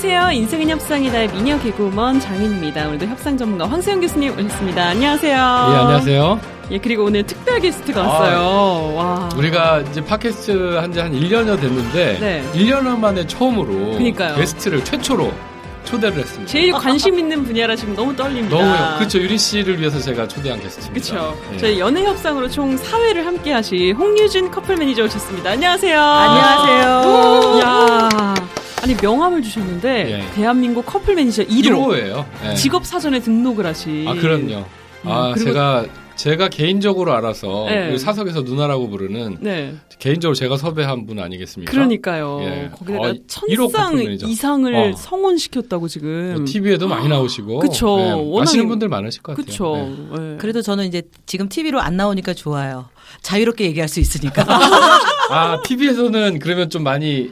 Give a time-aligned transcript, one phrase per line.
[0.00, 0.30] 네, 안녕하세요.
[0.42, 2.86] 인생은 협상이다의 미녀 개그우먼 장인입니다.
[2.86, 4.90] 오늘도 협상 전문가 황세영 교수님 오셨습니다.
[4.90, 5.34] 안녕하세요.
[5.34, 6.40] 예, 안녕하세요.
[6.70, 8.94] 예, 그리고 오늘 특별 게스트가 왔어요.
[8.94, 9.28] 와.
[9.36, 12.44] 우리가 이제 팟캐스트 한지 한 1년여 됐는데 네.
[12.54, 14.36] 1년 만에 처음으로 그러니까요.
[14.36, 15.32] 게스트를 최초로
[15.84, 16.46] 초대를 했습니다.
[16.52, 18.56] 제일 관심 있는 분야라 지금 너무 떨립니다.
[18.56, 18.98] 너무요.
[18.98, 19.18] 그렇죠.
[19.18, 21.10] 유리 씨를 위해서 제가 초대한 게스트입니다.
[21.10, 21.36] 그렇죠.
[21.54, 21.56] 예.
[21.58, 25.50] 저희 연애 협상으로 총 4회를 함께 하신 홍유진 커플 매니저 오셨습니다.
[25.50, 26.00] 안녕하세요.
[26.00, 27.60] 안녕하세요.
[27.64, 28.34] 야.
[28.82, 30.34] 아니 명함을 주셨는데 예.
[30.34, 32.24] 대한민국 커플 매니저 1호 1호예요.
[32.50, 32.54] 예.
[32.54, 34.64] 직업 사전에 등록을 하신 아, 그럼요.
[35.04, 35.86] 아, 음, 그리고- 제가
[36.16, 37.92] 제가 개인적으로 알아서 네.
[37.92, 39.74] 그 사석에서 누나라고 부르는 네.
[40.00, 41.70] 개인적으로 제가 섭외한 분 아니겠습니까?
[41.70, 42.40] 그러니까요.
[42.42, 42.70] 예.
[42.76, 44.26] 거기다가 어, 1호 천상 커플 매니저.
[44.26, 44.92] 이상을 어.
[44.96, 46.44] 성혼시켰다고 지금.
[46.44, 47.98] TV에도 많이 나오시고 그쵸.
[48.00, 49.46] 예, 워낙에- 아시는 분들 많으실 것 같아요.
[49.46, 49.76] 그쵸.
[50.18, 50.32] 예.
[50.32, 50.36] 예.
[50.38, 52.88] 그래도 저는 이제 지금 TV로 안 나오니까 좋아요.
[53.22, 54.44] 자유롭게 얘기할 수 있으니까.
[55.30, 57.30] 아, TV에서는 그러면 좀 많이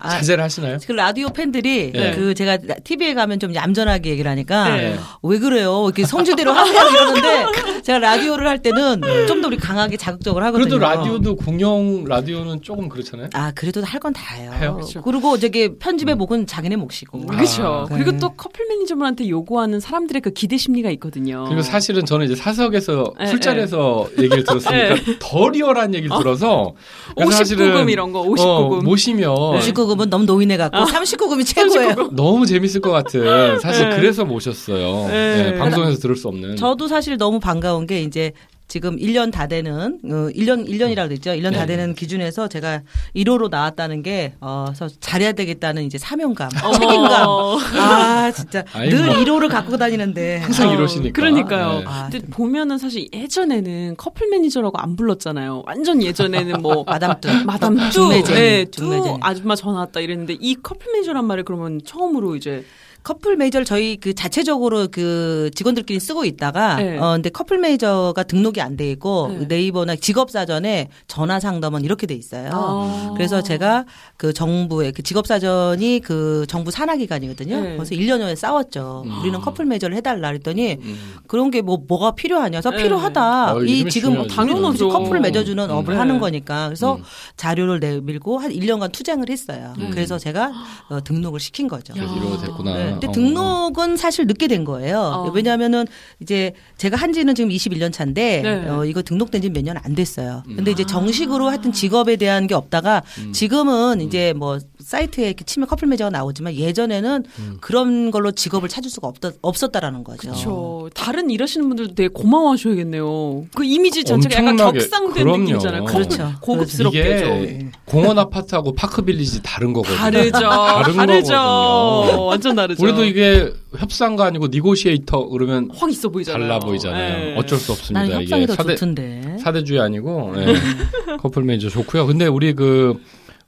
[0.00, 0.78] 아, 자제를 하시나요?
[0.86, 2.12] 그 라디오 팬들이 네.
[2.14, 4.96] 그 제가 TV에 가면 좀 얌전하게 얘기를 하니까 네.
[5.22, 5.84] 왜 그래요?
[5.86, 10.64] 이렇게 성질대로 하세요 이러는데 제가 라디오를 할 때는 좀더 우리 강하게 자극적으로 하거든요.
[10.68, 13.28] 그래도 라디오도 공영 라디오는 조금 그렇잖아요.
[13.34, 14.52] 아 그래도 할 건다 해요.
[14.60, 14.74] 해요?
[14.74, 15.02] 그렇죠.
[15.02, 17.26] 그리고 저기 편집의 목은 자기네 몫이고.
[17.26, 17.86] 그렇죠.
[17.88, 18.18] 아, 그리고 네.
[18.18, 21.44] 또 커플 매니저분한테 요구하는 사람들의 그 기대 심리가 있거든요.
[21.44, 26.74] 그리고 사실은 저는 이제 사석에서 예, 술자리에서 얘기를 들었으니까 더 리얼한 얘기를 들어서
[27.16, 28.38] 그래서 59금 이런 거, 59금.
[28.40, 32.10] 어, 모시면 59금 은 너무 노인네 같고 39금이 최고예요.
[32.12, 33.96] 너무 재밌을 것 같은 사실 네.
[33.96, 35.08] 그래서 모셨어요.
[35.08, 35.52] 네.
[35.54, 36.56] 예, 방송에서 들을 수 없는.
[36.56, 38.32] 저도 사실 너무 반가운 게 이제
[38.68, 41.30] 지금 1년 다 되는 어 1년 1년이라고 그랬죠.
[41.30, 41.76] 1년 다 네.
[41.76, 42.82] 되는 기준에서 제가
[43.16, 44.66] 1호로 나왔다는 게 어,
[45.00, 46.50] 잘해야 되겠다는 이제 사명감.
[46.50, 47.28] 책임감.
[47.80, 49.14] 아, 진짜 늘 뭐.
[49.16, 51.12] 1호를 갖고 다니는데 항상 어, 이러시니까.
[51.14, 51.78] 그러니까요.
[51.78, 51.84] 네.
[51.86, 55.62] 아, 근데 보면은 사실 예전에는 커플 매니저라고 안 불렀잖아요.
[55.66, 57.28] 완전 예전에는 뭐 마담 뚜.
[57.46, 58.64] 마담 뚜, 중매쟁이, 네.
[58.70, 62.64] 뚜 아줌마 전화 왔다 이랬는데 이 커플 매니저란 말을 그러면 처음으로 이제
[63.08, 66.98] 커플 매니저를 저희 그 자체적으로 그 직원들끼리 쓰고 있다가 네.
[66.98, 69.46] 어 근데 커플 매니저가 등록이 안 돼 있고 네.
[69.48, 72.50] 네이버나 직업 사전에 전화 상담원 이렇게 돼 있어요.
[72.52, 73.14] 아.
[73.16, 73.86] 그래서 제가
[74.18, 77.60] 그 정부의 그 직업 사전이 그 정부 산하 기관이거든요.
[77.60, 77.76] 네.
[77.76, 79.04] 그래서 1년여에 싸웠죠.
[79.06, 79.20] 음.
[79.22, 81.14] 우리는 커플 메이저를 해달라 그랬더니 음.
[81.26, 82.60] 그런 게 뭐 뭐가 필요하냐.
[82.60, 82.82] 그래서 네.
[82.82, 83.54] 필요하다.
[83.54, 84.26] 어, 이 지금.
[84.28, 84.70] 당연하죠.
[84.70, 85.98] 굳이 커플을 맺어주는 업을 네.
[85.98, 87.02] 하는 거니까 그래서 음.
[87.36, 89.72] 자료를 내밀고 한 1년간 투쟁을 했어요.
[89.78, 89.88] 음.
[89.92, 90.52] 그래서 제가
[90.90, 91.94] 어, 등록을 시킨 거죠.
[91.94, 92.97] 이러고 됐구나.
[93.00, 93.12] 네, 근데 어.
[93.12, 94.98] 등록은 사실 늦게 된 거예요.
[95.00, 95.30] 어.
[95.34, 95.86] 왜냐하면은
[96.20, 98.68] 이제 제가 한 지는 지금 21년 차인데 네.
[98.68, 100.42] 어, 이거 등록된 지 몇 년 안 됐어요.
[100.48, 100.56] 음.
[100.56, 103.32] 근데 이제 정식으로 하여튼 직업에 대한 게 없다가 음.
[103.32, 107.56] 지금은 이제 뭐 사이트에 이렇게 치면 커플 매저가 나오지만 예전에는 음.
[107.60, 110.18] 그런 걸로 직업을 찾을 수가 없다, 없었다라는 거죠.
[110.18, 110.90] 그렇죠.
[110.94, 113.46] 다른 일하시는 분들도 되게 고마워하셔야겠네요.
[113.54, 114.78] 그 이미지 자체가 약간 엄청나게.
[114.80, 115.38] 격상된 그럼요.
[115.44, 115.84] 느낌이잖아요.
[115.84, 116.32] 그렇죠.
[116.40, 117.72] 고급스럽게 이게 좀.
[117.84, 119.96] 공원 아파트하고 park village 다른 거거든요.
[119.98, 120.30] 다르죠.
[120.40, 121.32] 다른 다르죠.
[121.34, 122.24] 거거든요.
[122.26, 122.82] 완전 다르죠.
[122.88, 126.42] 우리도 이게 협상가 아니고 negotiator 그러면 확 있어 보이잖아요.
[126.48, 127.18] 달라 보이잖아요.
[127.18, 127.34] 네.
[127.36, 128.00] 어쩔 수 없습니다.
[128.02, 129.36] 나는 협상이 이게 더 사대, 좋던데.
[129.40, 130.54] 사대주의 아니고 예.
[131.20, 132.06] 커플 매니저 좋고요.
[132.06, 132.98] 근데 우리 그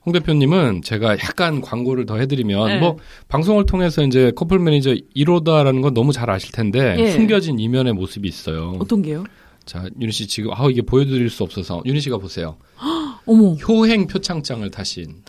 [0.03, 2.79] 홍 대표님은 제가 약간 광고를 더 해드리면 네.
[2.79, 2.97] 뭐
[3.27, 7.11] 방송을 통해서 이제 커플 매니저 1호다라는 건 너무 잘 아실 텐데 예.
[7.11, 8.77] 숨겨진 이면의 모습이 있어요.
[8.79, 9.23] 어떤 게요?
[9.63, 12.57] 자 윤희 씨 지금 아 이게 보여드릴 수 없어서 윤희 씨가 보세요.
[13.25, 13.53] 어머.
[13.53, 15.21] 효행 표창장을 타신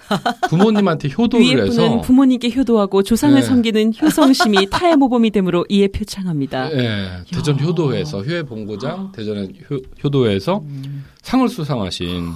[0.48, 3.42] 부모님한테 효도를 해서 부모님께 효도하고 조상을 네.
[3.42, 6.72] 섬기는 효성심이 타의 모범이 되므로 이에 표창합니다.
[6.72, 7.64] 예, 대전 야.
[7.64, 10.62] 효도회에서 효해 본고장 대전의 효, 효도회에서
[11.22, 12.28] 상을 수상하신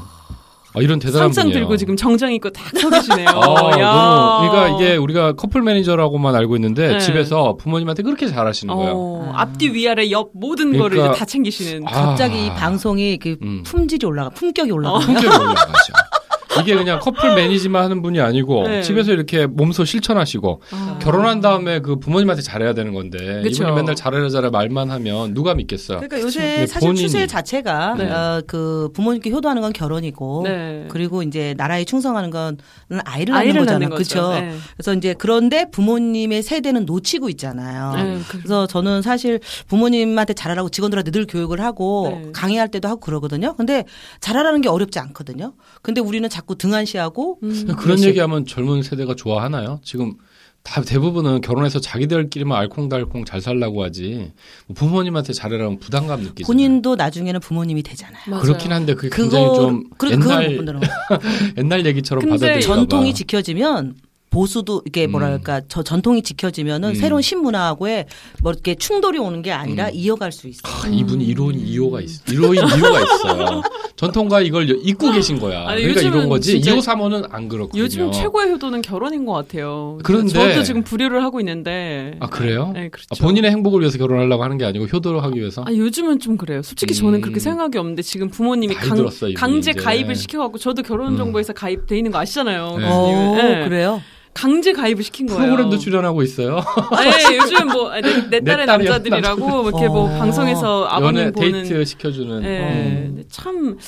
[0.76, 1.60] 아, 이런 대단한 상장 분이에요.
[1.64, 3.28] 들고 지금 정장 입고 딱 서 계시네요.
[3.32, 3.92] 아, 야.
[3.92, 6.98] 너무 그러니까 이게 우리가 커플 매니저라고만 알고 있는데 네.
[6.98, 8.92] 집에서 부모님한테 그렇게 잘하시는 거예요.
[8.94, 9.40] 어, 아.
[9.42, 11.88] 앞뒤 위아래 옆 모든 그러니까- 거를 이제 다 챙기시는.
[11.88, 11.90] 아.
[11.90, 13.62] 갑자기 이 방송이 그 음.
[13.64, 14.98] 품질이 올라가, 품격이 올라가.
[14.98, 15.62] 품격이 올라가죠.
[16.60, 18.82] 이게 그냥 커플 매니지만 하는 분이 아니고 네.
[18.82, 20.98] 집에서 이렇게 몸소 실천하시고 아.
[21.02, 23.64] 결혼한 다음에 그 부모님한테 잘해야 되는 건데 그쵸.
[23.64, 25.98] 이분이 맨날 잘해라 잘해 말만 하면 누가 믿겠어요.
[25.98, 28.10] 그러니까 요새 사실 본인이- 추세 자체가 네.
[28.10, 30.86] 어, 그 부모님께 효도하는 건 결혼이고 네.
[30.90, 32.58] 그리고 이제 나라에 충성하는 건
[33.04, 33.88] 아이를 낳는 아이를 거잖아요.
[33.90, 34.32] 그렇죠.
[34.32, 34.52] 네.
[34.76, 37.92] 그래서 이제 그런데 부모님의 세대는 놓치고 있잖아요.
[37.94, 42.30] 네, 그- 그래서 저는 사실 부모님한테 잘하라고 직원들한테 늘 교육을 하고 네.
[42.32, 43.54] 강의할 때도 하고 그러거든요.
[43.56, 43.84] 근데
[44.20, 45.54] 잘하라는 게 어렵지 않거든요.
[45.82, 47.66] 근데 우리는 자꾸 등한시하고 음.
[47.78, 48.02] 그런.
[48.02, 49.80] 얘기하면 젊은 세대가 좋아하나요?
[49.82, 50.14] 지금
[50.62, 54.32] 다 대부분은 결혼해서 자기들끼리만 알콩달콩 잘 살라고 하지
[54.66, 56.46] 뭐 부모님한테 잘해라면 부담감 느끼죠.
[56.46, 58.22] 본인도 나중에는 부모님이 되잖아요.
[58.26, 58.42] 맞아요.
[58.42, 60.80] 그렇긴 한데 그게 굉장히 그거 좀 그, 못 옛날
[61.56, 62.36] 옛날 얘기처럼 봐.
[62.60, 63.94] 전통이 지켜지면
[64.30, 66.94] 보수도 이게 뭐랄까 저 전통이 지켜지면은 음.
[66.94, 68.06] 새로운 신문화하고의
[68.42, 69.90] 뭐 이렇게 충돌이 오는 게 아니라 음.
[69.94, 70.62] 이어갈 수 있어요.
[70.72, 72.22] 아, 이분이 이로인 이호가 있어.
[72.30, 73.62] 이로인 이호가 있어요.
[73.96, 75.66] 전통과 이걸 잊고 계신 거야.
[75.68, 76.60] 아니, 그러니까 이런 거지.
[76.60, 77.82] 진짜 2호 3호는 안 그렇거든요.
[77.82, 79.98] 요즘 최고의 효도는 결혼인 것 같아요.
[80.02, 82.16] 그런데- 저도 지금 불효를 하고 있는데.
[82.20, 82.72] 아 그래요?
[82.74, 83.06] 네, 그렇죠.
[83.10, 85.64] 아, 본인의 행복을 위해서 결혼하려고 하는 게 아니고 효도를 하기 위해서.
[85.66, 86.60] 아, 요즘은 좀 그래요.
[86.62, 87.20] 솔직히 저는 음.
[87.22, 89.80] 그렇게 생각이 없는데 지금 부모님이 강, 이분이 강제 이제.
[89.80, 92.76] 가입을 시켜갖고 저도 결혼 정보에서 가입돼 있는 거 아시잖아요.
[92.78, 92.86] 네.
[92.86, 92.90] 교수님.
[92.90, 93.64] 어, 네.
[93.64, 94.02] 그래요?
[94.36, 95.40] 강제 가입을 시킨 거예요.
[95.40, 96.56] 프로그램도 출연하고 있어요.
[96.56, 100.18] 네, 요즘 뭐, 내, 내 딸의 내 딸이요, 남자들이라고 뭐 이렇게 뭐 어.
[100.18, 101.52] 방송에서 아버님 연애 보는.
[101.62, 102.42] 데이트 시켜주는.
[102.42, 103.78] 네, 네, 참.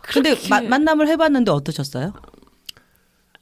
[0.00, 2.14] 근데 그렇게- 마- 만남을 해봤는데 어떠셨어요?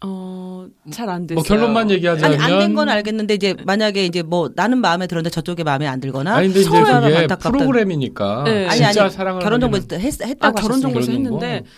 [0.02, 1.36] 어, 잘 안 됐어요.
[1.36, 5.86] 뭐 결론만 얘기하자면 안된 건 알겠는데 이제 만약에 이제 뭐 나는 마음에 들었는데 저쪽에 마음에
[5.86, 7.50] 안 들거나 아니 근데 이제 서로가 그게 안타깝다.
[7.50, 8.66] 프로그램이니까 네.
[8.66, 11.70] 아니 진짜 아니 사랑을 결혼 정보 했, 아, 했다고 결혼 정보에서 그런 했는데, 아,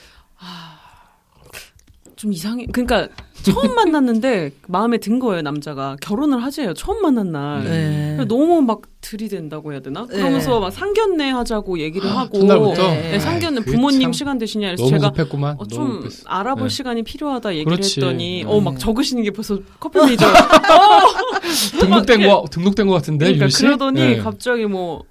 [2.22, 2.66] 좀 이상해.
[2.70, 3.08] 그러니까
[3.42, 5.96] 처음 만났는데 마음에 든 거예요, 남자가.
[6.00, 6.72] 결혼을 하재요.
[6.74, 7.64] 처음 만난 날.
[7.64, 8.24] 네.
[8.28, 10.06] 너무 막 들이댄다고 해야 되나?
[10.08, 10.18] 네.
[10.18, 12.38] 그러면서 막 상견례 하자고 얘기를 하고.
[12.38, 12.80] 첫날부터?
[12.94, 15.56] 네, 상견례 그게 부모님 참 시간 되시냐 너무 제가 급했구만.
[15.58, 16.08] 어, 좀.
[16.26, 16.74] 알아볼 네.
[16.76, 18.00] 시간이 필요하다 얘기를 그렇지.
[18.00, 18.48] 했더니 네.
[18.48, 20.24] 어막 적으시는 게 벌써 커피 메이저
[21.80, 23.58] 등록된 거 등록된 거 같은데 그러니까?
[23.58, 24.18] 그러더니 네.
[24.18, 25.02] 갑자기 뭐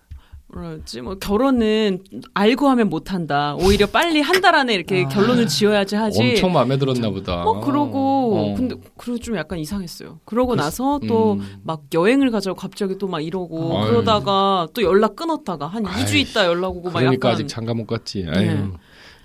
[0.53, 1.99] 뭐라지 뭐 결혼은
[2.33, 3.55] 알고 하면 못 한다.
[3.59, 5.07] 오히려 빨리 한 달 안에 이렇게 아.
[5.07, 6.19] 결론을 지어야지 하지.
[6.31, 7.43] 엄청 마음에 들었나 보다.
[7.43, 8.55] 어 그러고 어.
[8.55, 10.19] 근데 그리고 좀 약간 이상했어요.
[10.25, 11.59] 그러고 그래서- 나서 또 음.
[11.63, 13.87] 막 여행을 가자고 갑자기 또 막 이러고 아유.
[13.91, 17.73] 그러다가 또 연락 끊었다가 한 아이, 2주 있다 연락 오고 막 그러니까 약간 아직 장가
[17.73, 18.25] 못 갔지.
[18.27, 18.45] 아유.
[18.47, 18.63] 네.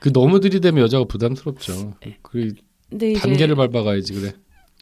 [0.00, 1.94] 그 너무 들이대면 여자가 부담스럽죠.
[2.22, 2.52] 그
[2.90, 4.32] 근데 이제 단계를 밟아가야지 그래.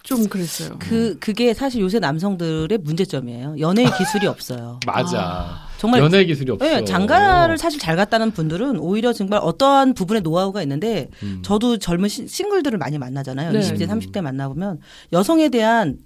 [0.02, 0.76] 좀 그랬어요.
[0.80, 3.56] 그 그게 사실 요새 남성들의 문제점이에요.
[3.60, 4.80] 연애 기술이 없어요.
[4.86, 5.66] 맞아.
[5.84, 6.64] 정말 연애 기술이 없어.
[6.64, 11.42] 네, 장가를 사실 잘 갔다는 분들은 오히려 정말 어떠한 부분에 노하우가 있는데 음.
[11.44, 13.52] 저도 젊은 시- 싱글들을 많이 만나잖아요.
[13.52, 13.60] 네.
[13.60, 14.80] 20대, 30대 만나보면
[15.12, 15.98] 여성에 대한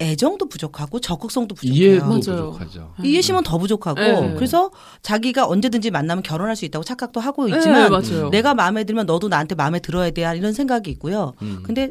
[0.00, 1.84] 애정도 부족하고 적극성도 부족해요.
[1.92, 2.18] 이해도 맞아요.
[2.50, 2.94] 부족하죠.
[3.02, 4.34] 이해심은 더 부족하고 네.
[4.34, 4.70] 그래서
[5.02, 8.28] 자기가 언제든지 만나면 결혼할 수 있다고 착각도 하고 네, 있지만 맞아요.
[8.30, 11.34] 내가 마음에 들면 너도 나한테 마음에 들어야 돼 이런 생각이 있고요.
[11.42, 11.60] 음.
[11.62, 11.90] 근데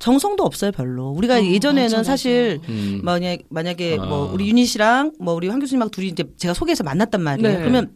[0.00, 1.10] 정성도 없어요 별로.
[1.10, 2.10] 우리가 어, 예전에는 맞아, 맞아.
[2.10, 3.00] 사실 음.
[3.04, 4.04] 만약 만약에 아.
[4.04, 7.48] 뭐 우리 윤희 씨랑 뭐 우리 황 교수님하고 둘이 이제 제가 소개해서 만났단 말이에요.
[7.48, 7.58] 네.
[7.58, 7.92] 그러면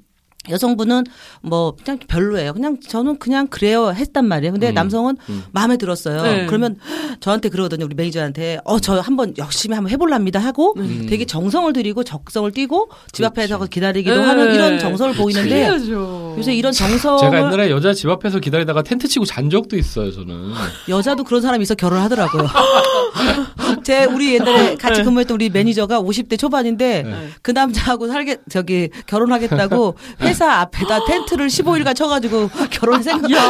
[0.49, 1.05] 여성분은
[1.43, 2.55] 뭐 그냥 별로예요.
[2.55, 4.53] 그냥 저는 그냥 그래요 했단 말이에요.
[4.53, 4.75] 근데 음.
[4.75, 5.45] 남성은 음.
[5.53, 6.23] 마음에 들었어요.
[6.23, 6.47] 네.
[6.47, 6.77] 그러면
[7.21, 7.85] 저한테 그러거든요.
[7.85, 11.07] 우리 매니저한테 어 저 한번 열심히 한번 해볼랍니다 하고 음.
[11.09, 13.71] 되게 정성을 들이고 적성을 띄고 집 앞에서 그렇지.
[13.71, 14.23] 기다리기도 네.
[14.25, 16.37] 하는 이런 정성을 보이는데 그래야죠.
[16.39, 20.53] 요새 이런 정성을 제가 옛날에 여자 집 앞에서 기다리다가 텐트 치고 잔 적도 있어요, 저는.
[20.89, 22.47] 여자도 그런 사람이 있어 결혼하더라고요.
[23.89, 27.29] 제 우리 옛날에 같이 근무했던 우리 매니저가 50대 초반인데 네.
[27.41, 33.41] 그 남자하고 살게 저기 결혼하겠다고 회사 앞에다 텐트를 15일간 쳐가지고 결혼 생각 야.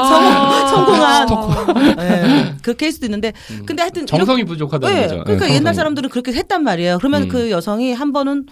[0.69, 3.33] 성공, 성공한 예, 그 케이스도 있는데
[3.67, 5.25] 근데 하여튼 정성이 부족하다는 네, 거죠.
[5.25, 5.75] 그러니까 네, 옛날.
[5.75, 6.99] 사람들은 그렇게 했단 말이에요.
[6.99, 7.29] 그러면 음.
[7.29, 8.47] 그 여성이 한 번은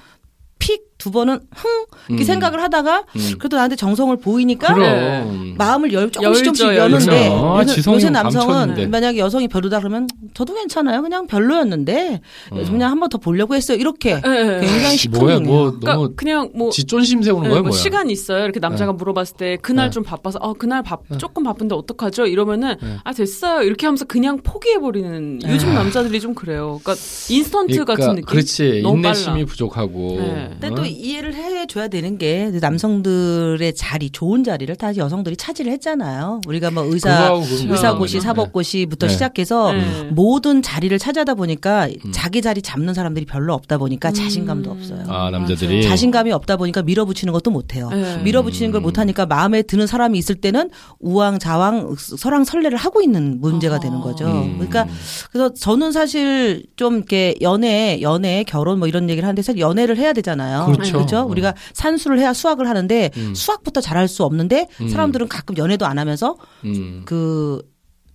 [0.58, 2.26] 픽, 두 번은 흥 이렇게 음.
[2.26, 3.30] 생각을 하다가 음.
[3.38, 5.54] 그래도 나한테 정성을 보이니까 그럼.
[5.56, 6.80] 마음을 열 조금씩 조금씩 열죠.
[6.82, 8.86] 여는데 아, 요새, 남성은 감천인데.
[8.88, 11.00] 만약에 여성이 별로다 그러면 저도 괜찮아요.
[11.02, 12.20] 그냥 별로였는데
[12.50, 12.56] 어.
[12.64, 13.78] 그냥 한 번 더 보려고 했어요.
[13.78, 14.60] 이렇게 네, 네.
[14.62, 15.40] 굉장히 뭐야, 시큰둥해요.
[15.42, 17.80] 뭐 그러니까 너무 그냥 뭐 지존심 세우는 네, 거야, 뭐 뭐야?
[17.80, 18.42] 시간 있어요.
[18.42, 19.90] 이렇게 남자가 물어봤을 때 그날 네.
[19.92, 22.26] 좀 바빠서 어 그날 바, 조금 바쁜데 어떡하죠?
[22.26, 22.96] 이러면은 네.
[23.04, 23.62] 아 됐어요.
[23.62, 26.80] 이렇게 하면서 그냥 포기해 버리는 요즘 남자들이 좀 그래요.
[26.82, 26.94] 그러니까
[27.30, 28.24] 인스턴트 같은 느낌.
[28.24, 28.80] 그렇지.
[28.82, 29.46] 너무 인내심이 빨라.
[29.46, 30.16] 부족하고.
[30.18, 30.48] 네.
[30.60, 30.74] 근데 어?
[30.74, 36.40] 또 이해를 해줘야 되는 게 남성들의 자리, 좋은 자리를 다 여성들이 차지를 했잖아요.
[36.46, 38.20] 우리가 뭐 의사, 의사고시, 네.
[38.20, 39.12] 사법고시부터 네.
[39.12, 40.04] 시작해서 네.
[40.10, 42.12] 모든 자리를 차지하다 보니까 음.
[42.12, 44.14] 자기 자리 잡는 사람들이 별로 없다 보니까 음.
[44.14, 45.04] 자신감도 없어요.
[45.08, 45.82] 아, 남자들이.
[45.82, 47.90] 자신감이 없다 보니까 밀어붙이는 것도 못해요.
[47.90, 48.18] 네.
[48.22, 48.82] 밀어붙이는 걸 음.
[48.82, 53.80] 못하니까 마음에 드는 사람이 있을 때는 우왕좌왕 설왕설래를 하고 있는 문제가 아.
[53.80, 54.26] 되는 거죠.
[54.26, 54.54] 음.
[54.56, 54.86] 그러니까
[55.30, 60.12] 그래서 저는 사실 좀 이렇게 연애, 연애, 결혼 뭐 이런 얘기를 하는데 사실 연애를 해야
[60.12, 60.66] 되잖아요.
[60.66, 60.85] 그렇죠.
[60.92, 61.18] 그렇죠?
[61.18, 61.24] 어.
[61.24, 63.34] 우리가 산수를 해야 수학을 하는데 음.
[63.34, 64.88] 수학부터 잘할 수 없는데 음.
[64.88, 67.02] 사람들은 가끔 연애도 안 하면서 음.
[67.04, 67.62] 그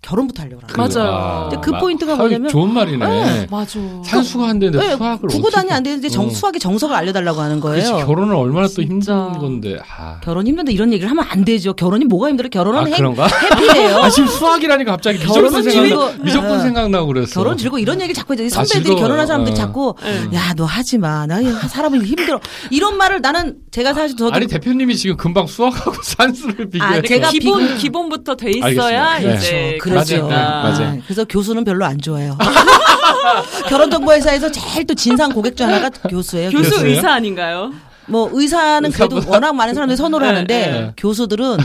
[0.01, 1.07] 결혼부터 하려고 그- 하는 거예요.
[1.11, 1.49] 맞아요.
[1.51, 3.47] 근데 그 마- 포인트가 뭐냐면 좋은 말이네.
[3.51, 3.79] 맞아.
[4.03, 6.29] 산수가 안 되는데 네, 수학을 구구단이 어떻게- 안 되는데 정, 어.
[6.31, 7.83] 수학의 정석을 알려달라고 하는 거예요.
[7.85, 9.13] 그렇지, 결혼은 얼마나 또 힘든 진짜.
[9.39, 9.77] 건데.
[9.95, 11.73] 아, 결혼 힘든데 이런 얘기를 하면 안 되죠.
[11.73, 12.49] 결혼이 뭐가 힘들어?
[12.49, 13.27] 결혼은 아 행- 그런가?
[13.27, 13.97] 해피예요.
[14.01, 16.63] 아 지금 수학이라니까 갑자기 결혼은 미적분 생각 즐거- 미적분 네.
[16.63, 17.33] 생각나고 그랬어.
[17.39, 19.03] 결혼 즐거 이런 얘기 자꾸 이제 선배들이 즐거워요.
[19.03, 19.55] 결혼한 사람들이 어.
[19.55, 20.35] 자꾸 네.
[20.35, 21.27] 야너 하지 마.
[21.27, 22.39] 나 사람이 힘들어.
[22.71, 26.97] 이런 말을 나는 제가 사실 저도 아니 대표님이 지금 금방 수학하고 산수를 비교했어.
[26.97, 29.37] 아, 제가 기본 기본부터 돼 있어야 알겠습니다.
[29.37, 30.27] 이제 그렇죠.
[30.27, 30.45] 맞아요.
[30.45, 31.01] 아, 맞아요.
[31.05, 32.37] 그래서 교수는 별로 안 좋아해요.
[33.69, 36.49] 결혼정보회사에서 제일 또 진상 고객 중 하나가 교수예요.
[36.49, 36.95] 교수 교수예요?
[36.95, 37.71] 의사 아닌가요?
[38.07, 40.93] 뭐 의사는 그래도 의사보다- 워낙 많은 사람들이 선호를 네, 하는데 네.
[40.97, 41.57] 교수들은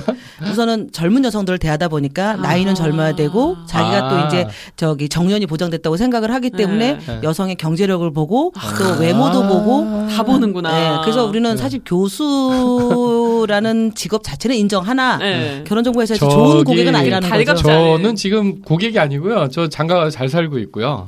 [0.51, 2.75] 우선은 젊은 여성들을 대하다 보니까 나이는 아.
[2.75, 4.09] 젊어야 되고 자기가 아.
[4.09, 7.21] 또 이제 저기 정년이 보장됐다고 생각을 하기 때문에 네.
[7.23, 8.97] 여성의 경제력을 보고 또 아.
[9.01, 10.73] 외모도 보고 다 보는구나.
[10.73, 11.57] 네, 그래서 우리는 네.
[11.57, 15.65] 사실 교수라는 직업 자체는 인정하나 네.
[15.67, 17.63] 결혼정보회사 에서 저기 좋은 고객은 아니라는 거죠.
[17.63, 19.49] 저는 지금 고객이 아니고요.
[19.51, 21.07] 저 장가가 잘 살고 있고요.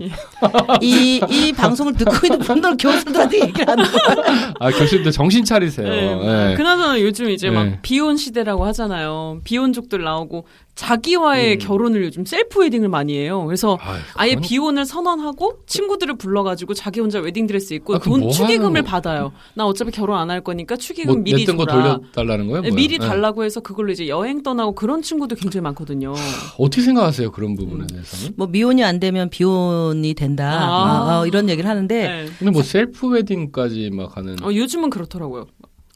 [0.81, 4.55] 이, 이 방송을 듣고 있는 분들 교수들한테 얘기를 하는 거예요.
[4.59, 5.89] 아, 교수님들 정신 차리세요.
[5.89, 6.15] 네.
[6.17, 6.55] 네.
[6.55, 7.55] 그나저나 요즘 이제 네.
[7.55, 9.41] 막 비혼 시대라고 하잖아요.
[9.45, 10.47] 비혼족들 나오고
[10.79, 11.59] 자기와의 음.
[11.59, 13.45] 결혼을 요즘 셀프 웨딩을 많이 해요.
[13.47, 18.21] 그래서 아유, 아예 그건- 비혼을 선언하고 친구들을 불러가지고 자기 혼자 웨딩 드레스 입고 아, 돈
[18.21, 19.33] 뭐 축의금을 하는 거- 받아요.
[19.55, 21.83] 나 어차피 결혼 안 할 거니까 축의금 뭐 미리 냈던 거 줘라.
[21.99, 22.63] 돌려달라는 거예요?
[22.63, 22.77] 네, 뭐야?
[22.77, 23.07] 미리 네.
[23.07, 26.15] 달라고 해서 그걸로 이제 여행 떠나고 그런 친구도 굉장히 많거든요.
[26.59, 27.33] 어떻게 생각하세요?
[27.33, 28.35] 그런 부분에 대해서는?
[28.37, 30.61] 뭐 미혼이 안 되면 비혼이 된다.
[30.61, 31.17] 아.
[31.19, 32.27] 어, 어, 이런 얘기를 하는데 네.
[32.39, 35.47] 근데 뭐 셀프 웨딩까지 막 하는 어, 요즘은 그렇더라고요.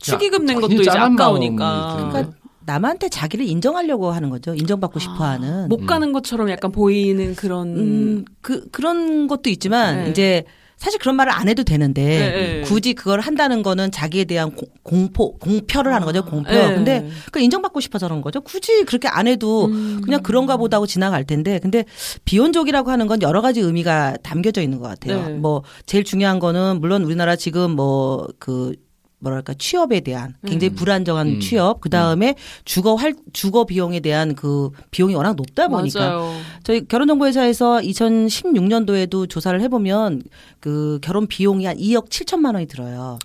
[0.00, 2.10] 축의금 낸 것도 이제 아까우니까.
[2.10, 2.32] 그러니까
[2.64, 4.54] 남한테 자기를 인정하려고 하는 거죠.
[4.54, 5.68] 인정받고 싶어하는.
[5.68, 10.10] 못 가는 것처럼 약간 보이는 그런 음, 그 그런 것도 있지만 네.
[10.10, 10.44] 이제
[10.82, 12.60] 사실 그런 말을 안 해도 되는데 네, 네.
[12.62, 16.24] 굳이 그걸 한다는 거는 자기에 대한 공, 공포, 공표를 하는 거죠.
[16.24, 16.50] 공표.
[16.50, 16.74] 네.
[16.74, 18.40] 근데 그 인정받고 싶어서 그런 거죠.
[18.40, 20.00] 굳이 그렇게 안 해도 음.
[20.02, 21.84] 그냥 그런가 보다 하고 지나갈 텐데 근데
[22.24, 25.28] 비혼족이라고 하는 건 여러 가지 의미가 담겨져 있는 것 같아요.
[25.28, 25.34] 네.
[25.34, 28.74] 뭐 제일 중요한 거는 물론 우리나라 지금 뭐그
[29.22, 30.74] 뭐랄까 취업에 대한 굉장히 음.
[30.74, 31.40] 불안정한 음.
[31.40, 36.34] 취업 그 다음에 주거 활 주거 비용에 대한 그 비용이 워낙 높다 보니까 맞아요.
[36.64, 40.24] 저희 결혼정보회사에서 2016년도에도 조사를 해보면
[40.58, 43.18] 그 결혼 비용이 한 2억 7천만 원이 들어요.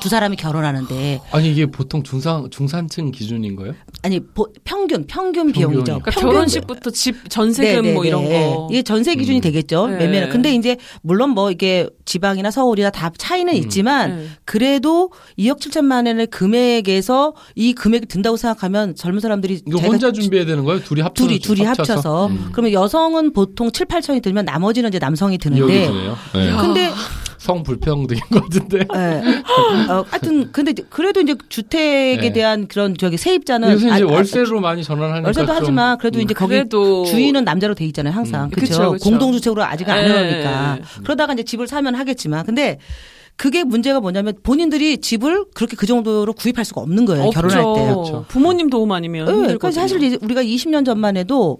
[0.00, 3.74] 두 사람이 결혼하는데 아니 이게 보통 중상 중산층 기준인 거예요?
[4.02, 5.84] 아니 보- 평균 평균 비용이죠.
[5.84, 8.40] 그러니까 평균 결혼식부터 집 전세금 네, 뭐 네, 이런 네.
[8.54, 8.68] 거.
[8.70, 9.40] 이게 전세 기준이 음.
[9.42, 9.88] 되겠죠.
[9.88, 9.96] 네.
[9.98, 10.30] 매매는.
[10.30, 13.58] 근데 이제 물론 뭐 이게 지방이나 서울이나 다 차이는 음.
[13.58, 14.26] 있지만 네.
[14.44, 20.64] 그래도 2억 7천만 원의 금액에서 이 금액이 든다고 생각하면 젊은 사람들이 이거 혼자 준비해야 되는
[20.64, 20.82] 거예요?
[20.82, 21.92] 둘이 합쳐서 둘이 둘이 합쳐서?
[21.92, 22.48] 합쳐서 음.
[22.52, 25.88] 그러면 여성은 보통 7, 8천이 들면 나머지는 이제 남성이 드는데.
[25.90, 26.48] 네.
[26.48, 26.56] 야.
[26.60, 26.90] 근데
[27.40, 28.80] 성 불평등인 것 같은데.
[28.94, 29.90] 예.
[29.90, 32.32] 어, 하여튼 근데 그래도 이제 주택에 네.
[32.34, 36.20] 대한 그런 저기 세입자는 요새 이제 아- 아- 월세로 많이 전환하니까 월세도 좀- 하지만 그래도
[36.20, 38.50] 이제 거기 그래도 주인은 남자로 돼 있잖아요 항상 음.
[38.50, 38.94] 그렇죠.
[39.00, 40.08] 공동주택으로 아직 안 네.
[40.12, 42.78] 해놓으니까 그러다가 이제 집을 사면 하겠지만 근데
[43.36, 47.40] 그게 문제가 뭐냐면 본인들이 집을 그렇게 그 정도로 구입할 수가 없는 거예요 없죠.
[47.40, 47.90] 결혼할 때.
[47.94, 48.24] 그렇죠.
[48.28, 49.32] 부모님 도움 아니면 네.
[49.32, 51.58] 그러니까 사실 이제 우리가 20년 전만 해도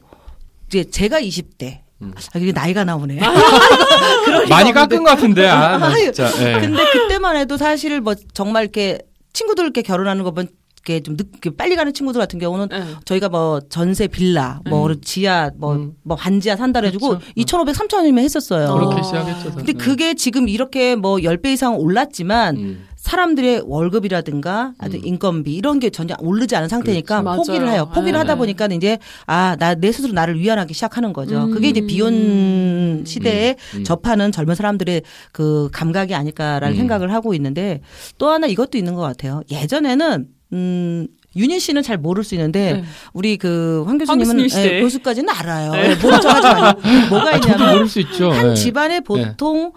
[0.68, 2.12] 이제 제가 20대 음.
[2.34, 3.20] 아, 이게 나이가 나오네.
[4.48, 5.48] 많이 깎은 것 같은데.
[5.48, 6.28] 아, 나 진짜.
[6.40, 6.60] 예.
[6.60, 8.98] 근데 그때만 해도 사실 뭐 정말 이렇게
[9.32, 10.48] 친구들 이렇게 결혼하는 거 보면
[10.82, 12.82] 이렇게 좀 늦, 이렇게 빨리 가는 친구들 같은 경우는 네.
[13.04, 15.00] 저희가 뭐 전세 빌라, 뭐 음.
[15.02, 15.92] 지하, 뭐, 음.
[16.02, 17.26] 뭐 반지하 산다 해주고 그렇죠.
[17.36, 18.74] 2,500, 3,000원이면 했었어요.
[18.74, 19.02] 그렇게 어.
[19.02, 19.54] 시작했죠.
[19.56, 22.86] 근데 그게 지금 이렇게 뭐 10배 이상 올랐지만 음.
[23.00, 25.02] 사람들의 월급이라든가 아주 음.
[25.04, 27.38] 인건비 이런 게 전혀 오르지 않은 상태니까 그렇죠.
[27.38, 27.72] 포기를 맞아요.
[27.74, 27.90] 해요.
[27.94, 28.18] 포기를 네.
[28.18, 31.44] 하다 보니까 이제 아, 나 내 스스로 나를 위안하기 시작하는 거죠.
[31.44, 31.50] 음.
[31.50, 33.78] 그게 이제 비혼 시대에 음.
[33.78, 33.84] 음.
[33.84, 35.02] 접하는 젊은 사람들의
[35.32, 36.76] 그 감각이 아닐까라는 음.
[36.76, 37.80] 생각을 하고 있는데
[38.18, 39.42] 또 하나 이것도 있는 것 같아요.
[39.50, 42.84] 예전에는 음 윤희 씨는 잘 모를 수 있는데 네.
[43.12, 44.50] 우리 그 황 교수님 교수님은.
[44.74, 45.72] 예, 교수까지는 알아요.
[45.76, 46.72] 예, 모른 척하지 마요.
[47.08, 48.32] 뭐가 아, 있냐면 모를 수 있죠.
[48.32, 48.54] 한 예.
[48.54, 49.72] 집안에 보통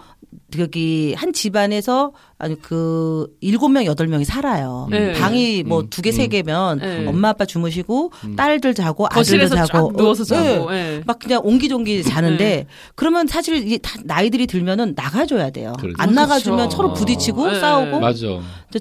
[0.60, 4.88] 여기 한 집안에서 아니 그 일곱 명 여덟 명이 살아요.
[4.90, 5.12] 네.
[5.12, 6.12] 방이 뭐 음, 두개 음.
[6.12, 7.06] 세 개면 네.
[7.06, 8.36] 엄마 아빠 주무시고 음.
[8.36, 10.70] 딸들 자고 아들들 자고 쫙 누워서 어, 자고.
[10.70, 10.96] 네.
[10.96, 11.02] 예.
[11.06, 15.72] 막 그냥 옹기종기 자는데 그러면 사실 다 나이들이 들면은 나가줘야 돼요.
[15.78, 15.94] 그렇죠.
[15.98, 16.76] 안 나가주면 그렇죠.
[16.76, 17.60] 서로 부딪히고 네.
[17.60, 18.00] 싸우고.
[18.00, 18.26] 맞아.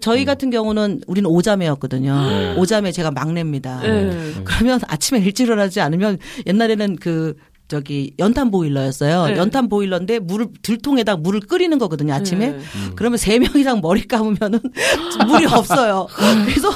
[0.02, 2.30] 저희 같은 경우는 우리는 오자매였거든요.
[2.30, 2.56] 네.
[2.58, 3.82] 오자매 제가 막내입니다.
[3.82, 4.34] 네.
[4.44, 7.36] 그러면 아침에 일찍 일어나지 않으면 옛날에는 그
[7.74, 9.26] 저기 연탄 보일러였어요.
[9.30, 9.36] 네.
[9.38, 12.14] 연탄 보일러인데 물을 들통에다 물을 끓이는 거거든요.
[12.14, 12.50] 아침에.
[12.52, 12.60] 네.
[12.96, 14.60] 그러면 세 명 이상 머리 감으면은
[15.28, 16.08] 물이 없어요.
[16.46, 16.70] 그래서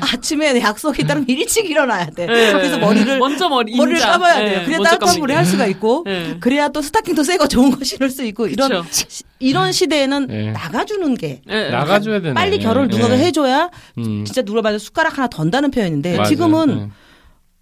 [0.00, 2.24] 아침에 약속에 따르면 일찍 일어나야 돼.
[2.26, 2.52] 네.
[2.52, 4.12] 그래서 머리를 먼저 머리 머리를 인자.
[4.12, 4.48] 감아야 네.
[4.48, 4.62] 돼요.
[4.64, 5.18] 그래야 따뜻한.
[5.18, 6.38] 물에 할 수가 있고 네.
[6.40, 8.82] 그래야 또 스타킹도 새거 좋은 거 신을 수 있고 이런.
[8.90, 9.04] 시-
[9.40, 10.50] 이런 시대에는 네.
[10.52, 11.70] 나가주는 게 네.
[11.70, 12.34] 나가줘야 되네.
[12.34, 13.18] 빨리 결혼을 누가 예.
[13.18, 14.24] 해줘야 음.
[14.24, 16.28] 진짜 누굴 봐도 숟가락 하나 던다는 표현인데 맞아요.
[16.28, 16.88] 지금은 예.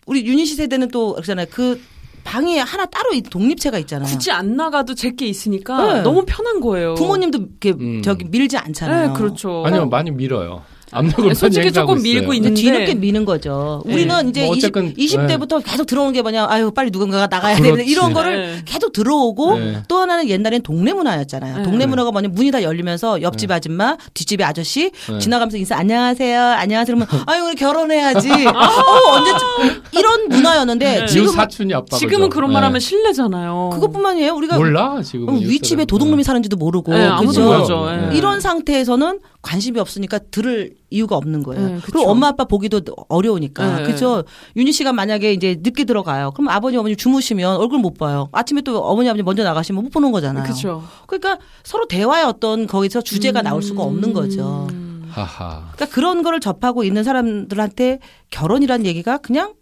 [0.07, 1.47] 우리 윤희 씨 세대는 또 그러잖아요.
[1.51, 1.79] 그
[2.27, 4.09] 방에 하나 따로 이 독립체가 있잖아요.
[4.09, 6.03] 굳이 안 나가도 제게 있으니까 네.
[6.03, 6.95] 너무 편한 거예요.
[6.95, 8.03] 부모님도 이렇게 음.
[8.03, 9.09] 저기 밀지 않잖아요.
[9.09, 9.63] 네, 그렇죠.
[9.65, 10.63] 아니요, 많이 밀어요.
[10.93, 12.35] 압력을 솔직히 조금 밀고 있어요.
[12.35, 13.83] 있는데 뒤늦게 미는 거죠.
[13.87, 13.95] 네.
[13.95, 17.85] 우리는 이제 뭐 어쨌건, 20, 20대부터 계속 들어오는 게 뭐냐, 아유, 빨리 누군가가 나가야 되는.
[17.85, 18.63] 이런 거를 네.
[18.65, 19.83] 계속 들어오고 네.
[19.89, 21.59] 또 하나는 옛날엔 동네 문화였잖아요.
[21.59, 21.63] 네.
[21.65, 25.19] 동네 문화가 뭐냐, 문이 다 열리면서 옆집 아줌마, 뒷집의 아저씨 네.
[25.19, 26.97] 지나가면서 인사, 안녕하세요, 안녕하세요.
[26.97, 28.31] 그러면 아유, 우리 결혼해야지.
[28.47, 29.83] 어, 언제쯤.
[29.93, 31.07] 이런 문화였는데 네.
[31.07, 33.71] 지금 사촌이 아빠 지금은 그런 말 하면 실례잖아요.
[33.75, 34.33] 그것뿐만이에요.
[34.35, 36.93] 우리가 몰라 지금 어, 윗집에 도둑놈이 사는지도 모르고.
[36.93, 37.89] 네, 그죠?
[37.91, 38.17] 예.
[38.17, 41.67] 이런 상태에서는 관심이 없으니까 들을 이유가 없는 거예요.
[41.67, 41.87] 네, 그쵸.
[41.93, 43.79] 그리고 엄마 아빠 보기도 어려우니까.
[43.79, 43.83] 네.
[43.85, 44.25] 그죠?
[44.55, 46.31] 윤희 씨가 만약에 이제 늦게 들어가요.
[46.33, 48.29] 그럼 아버님 어머니 주무시면 얼굴 못 봐요.
[48.33, 50.45] 아침에 또 어머니 아버님 먼저 나가시면 못 보는 거잖아요.
[50.45, 50.85] 그렇죠.
[51.07, 54.69] 그러니까 서로 대화의 어떤 거기서 주제가 나올 수가 없는 거죠.
[54.71, 54.87] 음.
[55.11, 55.71] 하하.
[55.73, 58.01] 그러니까 그런 거를 접하고 있는 사람들한테
[58.31, 59.55] 결혼이란 얘기가 그냥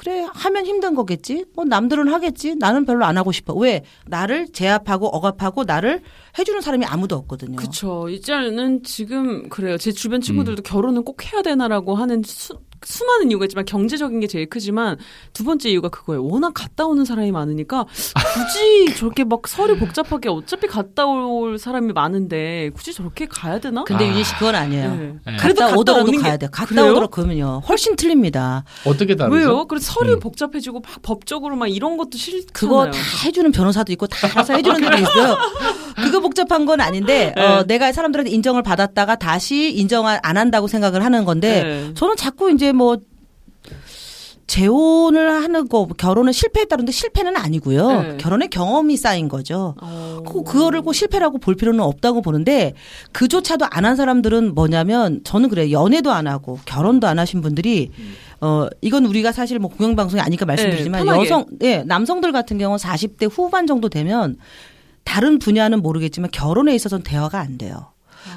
[0.00, 1.44] 그래 하면 힘든 거겠지.
[1.54, 2.54] 뭐 남들은 하겠지.
[2.56, 3.52] 나는 별로 안 하고 싶어.
[3.52, 6.00] 왜 나를 제압하고 억압하고 나를
[6.38, 7.56] 해주는 사람이 아무도 없거든요.
[7.56, 8.08] 그쵸.
[8.08, 9.76] 이제는 지금 그래요.
[9.76, 10.20] 제 주변 음.
[10.22, 14.96] 친구들도 결혼은 꼭 해야 되나라고 하는 수, 수많은 이유가 있지만 경제적인 게 제일 크지만
[15.32, 16.24] 두 번째 이유가 그거예요.
[16.24, 22.70] 워낙 갔다 오는 사람이 많으니까 굳이 저렇게 막 서류 복잡하게 어차피 갔다 올 사람이 많은데
[22.74, 23.84] 굳이 저렇게 가야 되나?
[23.84, 24.08] 근데 아.
[24.08, 24.90] 윤희 씨 그건 아니에요.
[24.96, 25.14] 네.
[25.26, 25.36] 네.
[25.38, 26.50] 그래도 갔다 갔다 오더라도 가야 돼요.
[26.52, 26.90] 갔다 그래요?
[26.92, 27.62] 오더라도 그러면요.
[27.68, 28.64] 훨씬 틀립니다.
[28.86, 29.34] 어떻게 다르죠?
[29.34, 29.66] 왜요?
[29.66, 30.20] 그래서 서류 음.
[30.20, 32.46] 복잡해지고 막 법적으로 막 이런 것도 싫잖아요.
[32.52, 35.36] 그거 다 해주는 변호사도 있고 다 알아서 해주는 데도 있어요.
[35.96, 37.42] 그거 복잡한 건 아닌데 네.
[37.42, 41.94] 어, 내가 사람들한테 인정을 받았다가 다시 인정 안 한다고 생각을 하는 건데 네.
[41.94, 42.96] 저는 자꾸 이제 뭐
[44.46, 48.02] 재혼을 하는 거 결혼은 실패했다는데 실패는 아니고요.
[48.02, 48.16] 네.
[48.18, 49.76] 결혼의 경험이 쌓인 거죠.
[49.80, 50.22] 어.
[50.26, 52.74] 그, 그거를 꼭 실패라고 볼 필요는 없다고 보는데
[53.12, 55.70] 그조차도 안 한 사람들은 뭐냐면 저는 그래요.
[55.70, 57.90] 연애도 안 하고 결혼도 안 하신 분들이
[58.40, 61.10] 어 이건 우리가 사실 뭐 공영 방송이 아니까 말씀드리지만 네.
[61.12, 64.36] 여성 예, 남성들 같은 경우는 40대 후반 정도 되면
[65.04, 67.92] 다른 분야는 모르겠지만 결혼에 있어서는 대화가 안 돼요.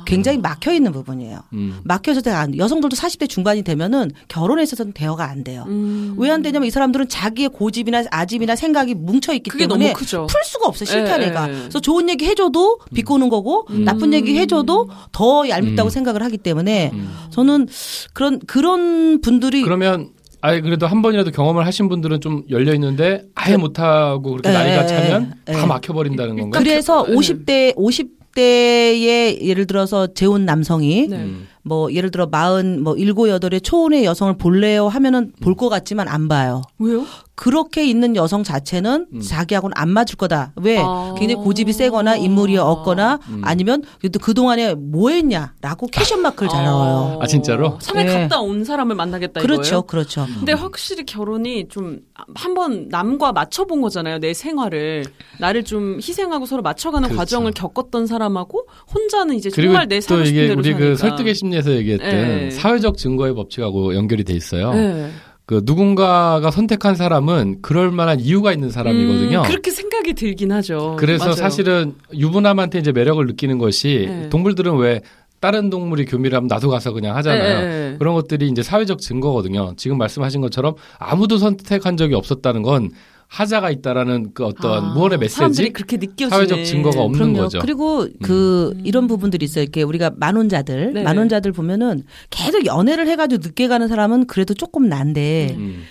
[0.06, 1.40] 굉장히 막혀 있는 부분이에요.
[1.54, 1.80] 음.
[1.84, 2.58] 막혀서 안 돼.
[2.58, 5.66] 여성들도 40대 중반이 되면은 결혼에 있어서는 대화가 안 돼요.
[5.68, 6.16] 음.
[6.18, 10.28] 왜안 되냐면 이 사람들은 자기의 고집이나 아집이나 생각이 뭉쳐 있기 그게 때문에 너무 크죠.
[10.30, 11.50] 풀 수가 없어 싫다는 예, 애가.
[11.50, 11.54] 예.
[11.54, 13.84] 그래서 좋은 얘기 해줘도 비꼬는 거고 음.
[13.84, 15.92] 나쁜 얘기 해줘도 더 얄밉다고 음.
[15.92, 17.14] 생각을 하기 때문에 음.
[17.30, 17.68] 저는
[18.14, 20.10] 그런 그런 분들이 그러면
[20.42, 24.54] 아예 그래도 한 번이라도 경험을 하신 분들은 좀 열려 있는데 아예 못 하고 그렇게 예,
[24.54, 25.54] 나이가 예, 차면 예.
[25.54, 26.62] 다 막혀 버린다는 건가요?
[26.62, 31.18] 그래서 그- 50대 50 대의 예를 들어서 재혼 남성이 네.
[31.18, 31.48] 음.
[31.64, 36.28] 뭐 예를 들어 마흔 뭐 일곱 여덟의 초혼의 여성을 볼래요 하면은 볼 것 같지만 안
[36.28, 36.62] 봐요.
[36.80, 37.06] 왜요?
[37.36, 39.20] 그렇게 있는 여성 자체는 음.
[39.20, 40.54] 자기하고는 안 맞을 거다.
[40.56, 40.78] 왜?
[40.80, 41.16] 아.
[41.18, 43.42] 굉장히 고집이 세거나 인물이 없거나 음.
[43.44, 47.20] 아니면 그래도 그동안에 뭐 했냐라고 캐션 마크를 잘 넣어요.
[47.20, 47.80] 아, 진짜로?
[47.82, 48.14] 산에 네.
[48.14, 49.62] 갔다 온 사람을 만나겠다 그렇죠.
[49.62, 49.82] 이거예요?
[49.84, 50.28] 그렇죠.
[50.38, 52.02] 근데 확실히 결혼이 좀
[52.36, 54.20] 한번 남과 맞춰본 거잖아요.
[54.20, 55.04] 내 생활을
[55.40, 57.20] 나를 좀 희생하고 서로 맞춰가는 그렇죠.
[57.20, 61.18] 과정을 겪었던 사람하고 혼자는 이제 그리고 정말 내또 살고 싶은 이게 대로 우리 그 사니까.
[61.18, 62.52] 설득의 심리에서 얘기했던 네.
[62.52, 64.72] 사회적 증거의 법칙하고 연결이 돼 있어요.
[64.74, 65.10] 네.
[65.46, 69.40] 그 누군가가 선택한 사람은 그럴 만한 이유가 있는 사람이거든요.
[69.40, 70.96] 음, 그렇게 생각이 들긴 하죠.
[70.98, 71.36] 그래서 맞아요.
[71.36, 74.30] 사실은 유부남한테 이제 매력을 느끼는 것이 네.
[74.30, 75.02] 동물들은 왜
[75.42, 77.62] 다른 동물이 교미라면 나도 가서 그냥 하잖아요.
[77.62, 77.96] 네, 네.
[78.00, 79.74] 그런 것들이 이제 사회적 증거거든요.
[79.76, 82.92] 지금 말씀하신 것처럼 아무도 선택한 적이 없었다는 건
[83.34, 86.30] 하자가 있다라는 그 어떤 아, 무언의 사람들이 메시지, 그렇게 느껴지네.
[86.30, 87.38] 사회적 증거가 없는 그럼요.
[87.42, 87.60] 거죠.
[87.60, 89.64] 그리고 그 이런 부분들이 있어요.
[89.64, 91.02] 이렇게 우리가 만혼자들, 네.
[91.02, 95.82] 만혼자들 보면은 계속 연애를 해가지고 늦게 가는 사람은 그래도 조금 난데 음.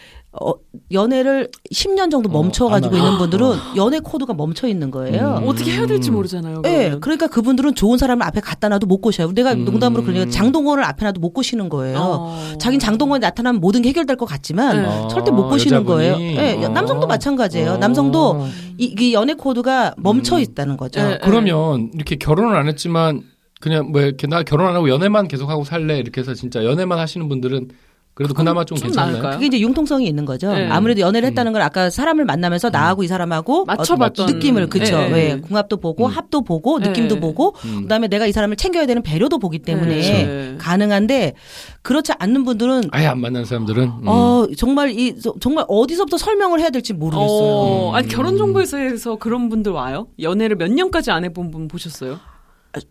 [0.40, 0.54] 어,
[0.90, 3.18] 연애를 10년 정도 어, 멈춰가지고 안 있는 하고.
[3.18, 5.40] 분들은 연애 코드가 멈춰 있는 거예요.
[5.42, 5.48] 음.
[5.48, 6.62] 어떻게 해야 될지 모르잖아요.
[6.64, 7.00] 예, 그러면.
[7.00, 9.32] 그러니까 그분들은 좋은 사람을 앞에 갖다 놔도 못 꼬셔요.
[9.32, 9.66] 내가 음.
[9.66, 11.98] 농담으로 그러니까 장동건을 앞에 놔도 못 꼬시는 거예요.
[11.98, 12.38] 어.
[12.58, 14.88] 자긴 장동건이 나타나면 모든 게 해결될 것 같지만 네.
[14.88, 15.86] 어, 절대 못 꼬시는 여자분이?
[16.14, 16.16] 거예요.
[16.18, 16.68] 예, 어.
[16.70, 17.72] 남성도 마찬가지예요.
[17.72, 17.76] 어.
[17.76, 18.46] 남성도
[18.78, 20.40] 이, 이 연애 코드가 멈춰 음.
[20.40, 21.02] 있다는 거죠.
[21.02, 21.18] 네.
[21.22, 23.22] 그러면 이렇게 결혼을 안 했지만
[23.60, 27.28] 그냥 뭐 이렇게 나 결혼 안 하고 연애만 계속하고 살래 이렇게 해서 진짜 연애만 하시는
[27.28, 27.68] 분들은
[28.14, 29.12] 그래도 그나마 좀 좀 괜찮나요?
[29.12, 29.32] 나을까요?
[29.36, 30.52] 그게 이제 융통성이 있는 거죠.
[30.52, 30.68] 네.
[30.68, 31.30] 아무래도 연애를 음.
[31.30, 34.98] 했다는 걸 아까 사람을 만나면서 나하고 이 사람하고 맞춰봤던 어떤 느낌을 그쵸.
[34.98, 35.12] 네, 네.
[35.14, 36.10] 왜 궁합도 보고 음.
[36.10, 36.88] 합도 보고 네.
[36.88, 37.82] 느낌도 보고 음.
[37.82, 40.54] 그다음에 내가 이 사람을 챙겨야 되는 배려도 보기 때문에 네.
[40.58, 41.32] 가능한데
[41.80, 44.02] 그렇지 않는 분들은 아예 안 만난 사람들은 음.
[44.06, 47.26] 어 정말 이 저- 정말 어디서부터 설명을 해야 될지 모르겠어요.
[47.28, 47.94] 어, 음.
[47.94, 50.06] 아니 결혼 정보에서 그런 분들 와요?
[50.20, 52.18] 연애를 몇 년까지 안 해본 분 보셨어요?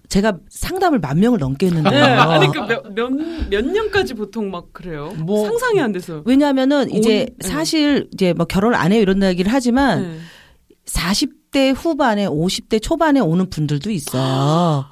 [0.10, 1.92] 제가 상담을 만 명을 넘게 했는데요.
[1.92, 5.12] 네, 아니 그몇몇 몇 년까지 보통 막 그래요.
[5.18, 6.22] 뭐- 상상이 안 돼서.
[6.26, 7.48] 왜냐하면은 이제 온- 네.
[7.48, 10.18] 사실 이제 뭐 결혼 안 해요 이런 얘기를 하지만 네.
[10.86, 14.86] 40대 후반에 50대 초반에 오는 분들도 있어요.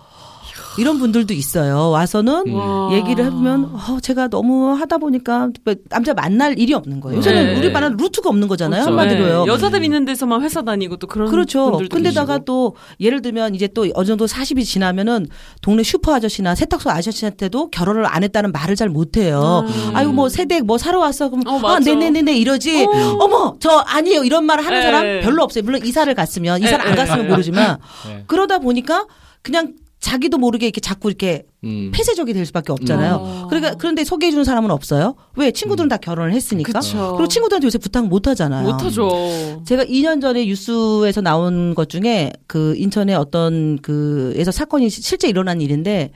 [0.80, 1.90] 이런 분들도 있어요.
[1.90, 2.54] 와서는 음.
[2.56, 2.90] 와.
[2.94, 7.18] 얘기를 해보면 어, 제가 너무 하다 보니까 뭐 남자 만날 일이 없는 거예요.
[7.18, 7.60] 요새는 네.
[7.60, 8.84] 우리 반은 루트가 없는 거잖아요.
[8.86, 8.98] 그렇죠.
[9.00, 9.46] 한마디로요.
[9.46, 9.52] 네.
[9.52, 11.72] 여자들 있는 데서만 회사 다니고 또 그런 그렇죠.
[11.72, 12.46] 분들도 근데다가 계시고.
[12.46, 15.28] 또 예를 들면 이제 또 어느 정도 40이 지나면은
[15.62, 19.66] 동네 슈퍼 아저씨나 세탁소 아저씨한테도 결혼을 안 했다는 말을 잘 못해요.
[19.68, 19.92] 음.
[19.96, 21.80] 아이고 뭐 세댁 뭐 사러 왔어 그럼 어, 아.
[21.80, 22.86] 네네네네 이러지.
[22.86, 23.28] 어.
[23.28, 24.82] 머저 아니에요 이런 말 하는 네.
[24.82, 25.64] 사람 별로 없어요.
[25.64, 26.96] 물론 이사를 갔으면 이사를 네, 안 네.
[26.96, 28.24] 갔으면 모르지만 네.
[28.28, 29.06] 그러다 보니까
[29.42, 31.92] 그냥 자기도 모르게 이렇게 자꾸 이렇게 음.
[31.94, 33.16] 폐쇄적이 될 수밖에 없잖아요.
[33.44, 33.48] 음.
[33.50, 35.16] 그러니까 그런데 소개해 주는 사람은 없어요.
[35.36, 36.80] 왜 친구들은 다 결혼을 했으니까.
[36.80, 37.16] 그쵸.
[37.18, 38.66] 그리고 친구들한테 요새 부탁 못 하잖아요.
[38.66, 39.62] 못 하죠.
[39.66, 45.60] 제가 2년 전에 뉴스에서 나온 것 중에 그 인천의 어떤 그에서 사건이 시- 실제 일어난
[45.60, 46.12] 일인데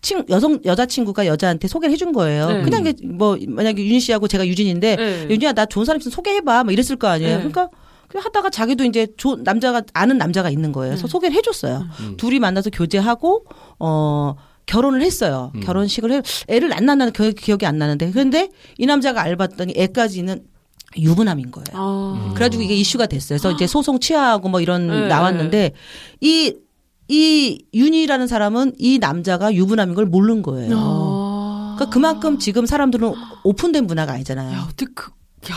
[0.00, 2.48] 친 여성 여자 친구가 여자한테 소개를 해준 거예요.
[2.48, 2.62] 네.
[2.62, 5.26] 그냥 이게 뭐 만약에 윤희 씨하고 제가 유진인데 네.
[5.28, 7.30] 윤희야 나 좋은 사람 있으면 소개해봐 뭐 이랬을 거 아니에요.
[7.32, 7.36] 네.
[7.38, 7.68] 그러니까
[8.14, 10.92] 하다가 자기도 이제 조, 남자가 아는 남자가 있는 거예요.
[10.92, 11.10] 그래서 네.
[11.10, 11.84] 소개를 해줬어요.
[12.00, 12.16] 음.
[12.16, 13.44] 둘이 만나서 교제하고
[13.78, 14.34] 어.
[14.66, 15.52] 결혼을 했어요.
[15.54, 15.60] 음.
[15.60, 20.44] 결혼식을 해 애를 안 낳는 기- 기억이 안 나는데 그런데 이 남자가 알봤더니 애까지는
[20.98, 21.66] 유부남인 거예요.
[21.74, 22.30] 아.
[22.34, 23.38] 그래가지고 이게 이슈가 됐어요.
[23.38, 25.06] 그래서 이제 소송 취하하고 뭐 이런 네.
[25.08, 25.72] 나왔는데
[26.20, 26.54] 이,
[27.08, 30.76] 이 윤희라는 사람은 이 남자가 유부남인 걸 모르는 거예요.
[30.76, 31.74] 아.
[31.76, 33.12] 그러니까 그만큼 지금 사람들은
[33.44, 34.52] 오픈된 문화가 아니잖아요.
[34.52, 35.10] 야, 어떻게 그,
[35.52, 35.54] 야.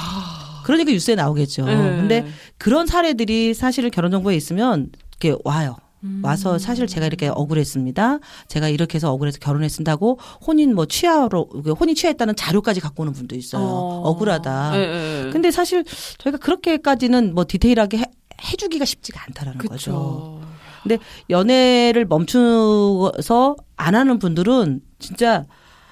[0.74, 1.66] 그러니까 뉴스에 나오겠죠.
[1.66, 1.76] 네.
[1.76, 2.28] 근데
[2.58, 5.78] 그런 사례들이 사실은 결혼정보에 있으면 이렇게 와요.
[6.04, 6.22] 음.
[6.24, 8.20] 와서 사실 제가 이렇게 억울했습니다.
[8.48, 13.64] 제가 이렇게 해서 억울해서 결혼했습니다고 혼인 뭐 취하로 혼인 취했다는 자료까지 갖고 오는 분도 있어요.
[13.64, 14.02] 어.
[14.06, 14.72] 억울하다.
[14.72, 15.30] 네, 네.
[15.32, 15.84] 근데 사실
[16.20, 18.04] 저희가 그렇게까지는 뭐 디테일하게 해,
[18.52, 19.72] 해주기가 쉽지가 않다라는 거죠.
[19.72, 20.42] 그쵸.
[20.84, 20.98] 근데
[21.30, 25.46] 연애를 멈추어서 안 하는 분들은 진짜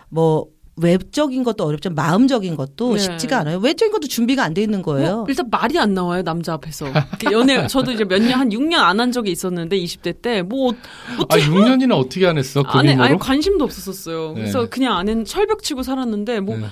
[0.10, 0.46] 뭐
[0.80, 3.00] 외적인 것도 어렵지만 마음적인 것도 네.
[3.00, 3.58] 쉽지가 않아요.
[3.58, 5.16] 외적인 것도 준비가 안 돼 있는 거예요.
[5.18, 6.88] 뭐, 일단 말이 안 나와요 남자 앞에서
[7.32, 10.74] 연애 저도 이제 몇 년 한 6년 안 한 적이 있었는데 20대 때뭐
[11.30, 12.62] 아 6년이나 어떻게 안 했어?
[12.64, 13.08] 그 안에 미모로?
[13.08, 14.30] 아예 관심도 없었었어요.
[14.30, 14.42] 네.
[14.42, 16.66] 그래서 그냥 안에는 철벽 치고 살았는데 뭐 네.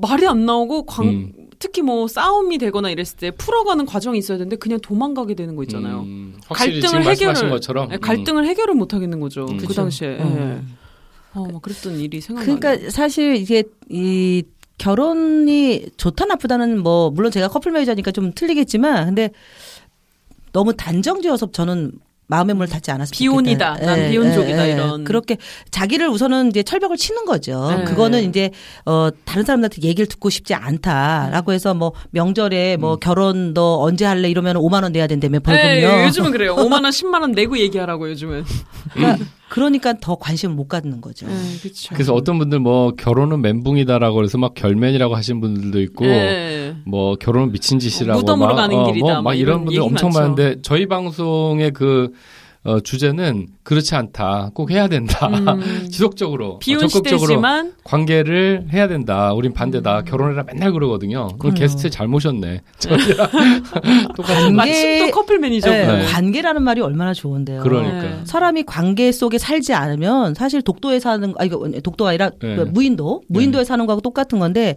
[0.00, 1.32] 말이 안 나오고 광, 음.
[1.60, 6.00] 특히 뭐 싸움이 되거나 이랬을 때 풀어가는 과정이 있어야 되는데 그냥 도망가게 되는 거 있잖아요.
[6.00, 9.46] 음, 확실히 갈등을 지금 말씀하신 해결을- 것처럼 네, 갈등을 해결을 못 하겠는 거죠.
[9.48, 9.56] 음.
[9.58, 9.72] 그.
[9.72, 10.08] 당시에.
[10.08, 10.22] 예.
[10.22, 10.76] 음.
[11.34, 12.58] 어, 막 그랬던 일이 생각나요.
[12.58, 14.42] 그러니까 사실 이게 이
[14.78, 19.30] 결혼이 좋다 나쁘다는 뭐 물론 제가 커플 매니저니까 좀 틀리겠지만 근데
[20.52, 21.92] 너무 단정지어서 저는
[22.30, 23.74] 마음의 문을 닫지 않았으면 비혼이다.
[23.74, 23.90] 좋겠다.
[23.90, 24.74] 난 예, 비혼족이다, 예, 예.
[24.74, 25.04] 이런.
[25.04, 25.38] 그렇게
[25.70, 27.70] 자기를 우선은 이제 철벽을 치는 거죠.
[27.70, 27.84] 네.
[27.84, 28.50] 그거는 이제
[28.84, 33.00] 어 다른 사람들한테 얘기를 듣고 싶지 않다라고 해서 뭐 명절에 뭐 음.
[33.00, 35.66] 결혼 너 언제 할래 이러면 5만 원 내야 된다며 벌금요.
[35.88, 36.54] 네, 요즘은 그래요.
[36.54, 38.44] 5만 원, 10만 원 내고 얘기하라고 요즘은.
[38.92, 41.26] 그러니까, 그러니까 더 관심을 못 갖는 거죠.
[41.26, 41.94] 네, 그렇죠.
[41.94, 46.76] 그래서 어떤 분들 뭐 결혼은 멘붕이다라고 해서 막 결맨이라고 하신 분들도 있고 네.
[46.84, 50.08] 뭐 결혼은 미친 짓이라고 무덤으로 막, 가는 어, 길이다, 뭐, 막막 이런 이런 분들 엄청
[50.08, 50.20] 많죠.
[50.20, 52.12] 많은데 저희 방송의 그
[52.68, 54.50] 어, 주제는 그렇지 않다.
[54.52, 55.26] 꼭 해야 된다.
[55.28, 55.88] 음.
[55.90, 59.32] 지속적으로 어, 비혼 적극적으로 시대지만 관계를 해야 된다.
[59.32, 60.02] 우린 반대다.
[60.02, 61.28] 결혼해라 맨날 그러거든요.
[61.38, 61.54] 그럼 그래요.
[61.54, 62.60] 게스트 잘 모셨네.
[64.16, 65.70] 똑같은 마침 또 커플 매니저.
[65.70, 66.04] 네, 네.
[66.04, 67.62] 관계라는 말이 얼마나 좋은데요.
[67.62, 68.02] 그러니까.
[68.02, 68.20] 네.
[68.24, 72.54] 사람이 관계 속에 살지 않으면 사실 독도에 사는 아 이거 독도가 아니라 네.
[72.54, 74.76] 그 무인도 무인도에 사는 거하고 똑같은 건데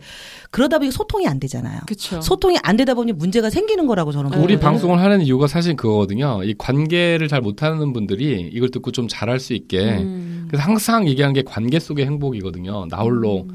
[0.49, 1.81] 그러다 보니 소통이 안 되잖아요.
[1.85, 2.21] 그렇죠.
[2.21, 4.59] 소통이 안 되다 보니 문제가 생기는 거라고 저는 우리 보거든요.
[4.59, 6.41] 방송을 하는 이유가 사실 그거거든요.
[6.45, 9.79] 이 관계를 잘 못하는 분들이 이걸 듣고 좀 잘할 수 있게.
[9.97, 10.45] 음.
[10.47, 12.85] 그래서 항상 얘기하는 게 관계 속의 행복이거든요.
[12.89, 13.47] 나홀로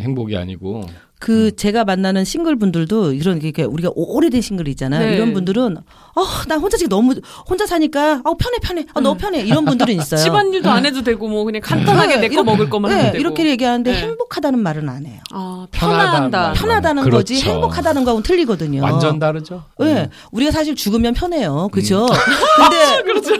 [0.00, 0.84] 행복이 아니고.
[1.20, 5.04] 그 제가 만나는 싱글 분들도 이런 게 우리가 오래된 싱글 있잖아요.
[5.04, 5.16] 네.
[5.16, 5.76] 이런 분들은
[6.14, 7.14] 어나 혼자 지금 너무
[7.48, 10.20] 혼자 사니까 어 편해 편해 어 너무 편해 이런 분들은 있어요.
[10.22, 13.18] 집안일도 안 해도 되고 뭐 그냥 간단하게 네, 내거 이렇게- 먹을 것만 네, 되고.
[13.18, 13.98] 이렇게 얘기하는데 네.
[13.98, 15.18] 행복하다는 말은 안 해요.
[15.32, 16.52] 아, 편하다.
[16.52, 17.18] 편하다는 그렇죠.
[17.18, 18.80] 거지 행복하다는 거하고는 틀리거든요.
[18.84, 19.64] 완전 다르죠.
[19.80, 20.08] 네.
[20.30, 21.68] 우리가 사실 죽으면 편해요.
[21.72, 22.04] 그죠?
[22.04, 22.08] 음.
[22.70, 23.02] 근데.
[23.02, 23.36] 그렇죠.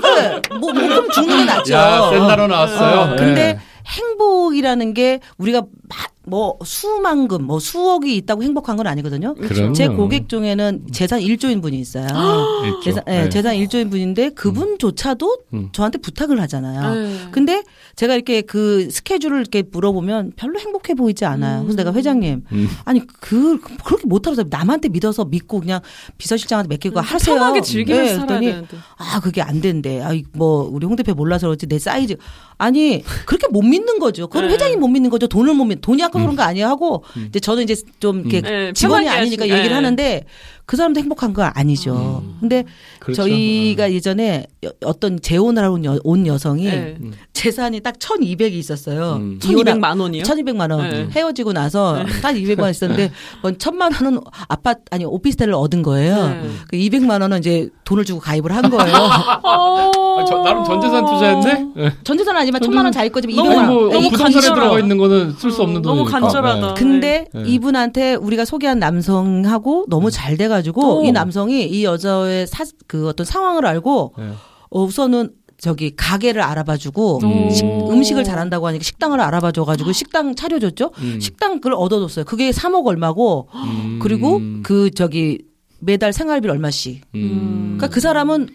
[0.59, 1.75] 뭐, 뭐, 그럼 죽는 게 낫죠.
[1.75, 3.01] 야, 센 단어 나왔어요.
[3.13, 3.59] 어, 근데 네.
[3.87, 9.35] 행복이라는 게 우리가 막 뭐 수만금, 뭐 수억이 있다고 행복한 건 아니거든요.
[9.35, 9.73] 그럼요.
[9.73, 12.07] 제 고객 중에는 재산 1조인 분이 있어요.
[12.85, 13.29] 재산, 예, 네.
[13.29, 15.69] 재산 1조인 분인데 그분조차도 음.
[15.73, 16.95] 저한테 부탁을 하잖아요.
[16.95, 17.19] 네.
[17.33, 17.63] 근데
[17.97, 21.63] 제가 이렇게 그 스케줄을 이렇게 물어보면 별로 행복해 보이지 않아요.
[21.63, 22.69] 그래서 내가 회장님, 음.
[22.85, 25.81] 아니 그 그렇게 못하면서 남한테 믿어서 믿고 그냥
[26.19, 27.35] 비서실장한테 맡기고 하세요.
[27.35, 28.77] 음, 편하게 즐기면서 네, 살아야 되는데.
[28.97, 30.01] 아 그게 안 된대.
[30.03, 32.17] 아뭐 우리 홍 대표 몰라서 그렇지 내 사이즈
[32.59, 34.27] 아니 그렇게 못 믿는 거죠.
[34.29, 34.55] 그건 네.
[34.55, 35.27] 회장님 못 믿는 거죠.
[35.27, 35.81] 돈을 못 믿.
[35.81, 38.43] 돈이 아까 그런 거 아니야 하고 이제 저는 이제 좀 이렇게 음.
[38.43, 39.75] 네, 직원이 아니니까 얘기를 네.
[39.75, 40.25] 하는데
[40.69, 42.23] 그 사람도 행복한 거 아니죠.
[42.41, 42.63] 근데
[43.01, 43.23] 그렇죠.
[43.23, 46.95] 저희가 예전에 여- 어떤 재혼을 하고 온, 여, 온 여성이 네.
[47.01, 47.13] 음.
[47.33, 49.15] 재산이 딱 1,200이 있었어요.
[49.15, 49.39] 음.
[49.41, 50.25] 1200만 원이요?
[50.25, 51.09] 1,200만 원 네.
[51.11, 56.29] 헤어지고 나서 딱 200만 원 있었는데 뭐 1,000만 원은 아파트 아니 오피스텔을 얻은 거예요.
[56.29, 56.43] 네.
[56.69, 58.95] 그 200만 원은 이제 돈을 주고 가입을 한 거예요.
[59.43, 60.19] 어...
[60.21, 61.67] 아, 저, 나름 전재산 투자했네.
[61.77, 61.93] 네.
[62.05, 63.67] 전 재산은 아니지만 1,000만 원 자기 거지만 너무 200만 원.
[63.69, 66.21] 뭐이 부동산에 간절- 들어가 있는 거는 쓸수 어, 없는 너무 돈이니까.
[66.21, 66.75] 간절하다.
[66.75, 67.43] 근데 네.
[67.47, 71.05] 이분한테 우리가 소개한 남성하고 너무 잘 돼가 지고 오.
[71.05, 74.31] 이 남성이 이 여자의 사, 그 어떤 상황을 알고 네.
[74.71, 77.51] 어, 우선은 저기 가게를 알아봐주고 음.
[77.51, 80.93] 식- 음식을 잘한다고 하니까 식당을 알아봐줘가지고 식당 차려줬죠.
[80.99, 81.19] 음.
[81.21, 82.25] 식당 그걸 얻어줬어요.
[82.27, 83.99] 그게 3억 얼마고 음.
[84.01, 85.41] 그리고 그 저기
[85.81, 87.03] 매달 생활비 얼마씩.
[87.17, 87.75] 음.
[87.77, 88.49] 그러니까 그 사람은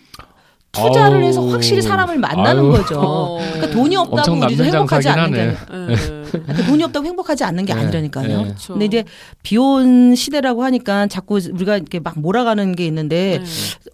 [0.74, 1.24] 투자를 아우.
[1.24, 2.72] 해서 확실히 사람을 만나는 아유.
[2.72, 3.00] 거죠.
[3.00, 3.38] 어.
[3.54, 5.96] 그러니까 돈이 없다고 엄청 우리도 행복하지 않는 게 장사긴 네.
[6.32, 7.80] 그러니까 돈이 없다고 행복하지 않는 게 네.
[7.82, 8.28] 아니라니까요.
[8.28, 8.44] 네.
[8.44, 8.74] 그렇죠.
[8.74, 9.04] 근데 이제
[9.44, 13.46] 비혼 시대라고 하니까 자꾸 우리가 이렇게 막 몰아가는 게 있는데 네.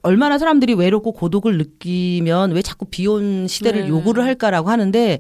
[0.04, 3.88] 얼마나 사람들이 외롭고 고독을 느끼면 왜 자꾸 비혼 시대를 네.
[3.89, 5.20] 요구를 할까라고 하는데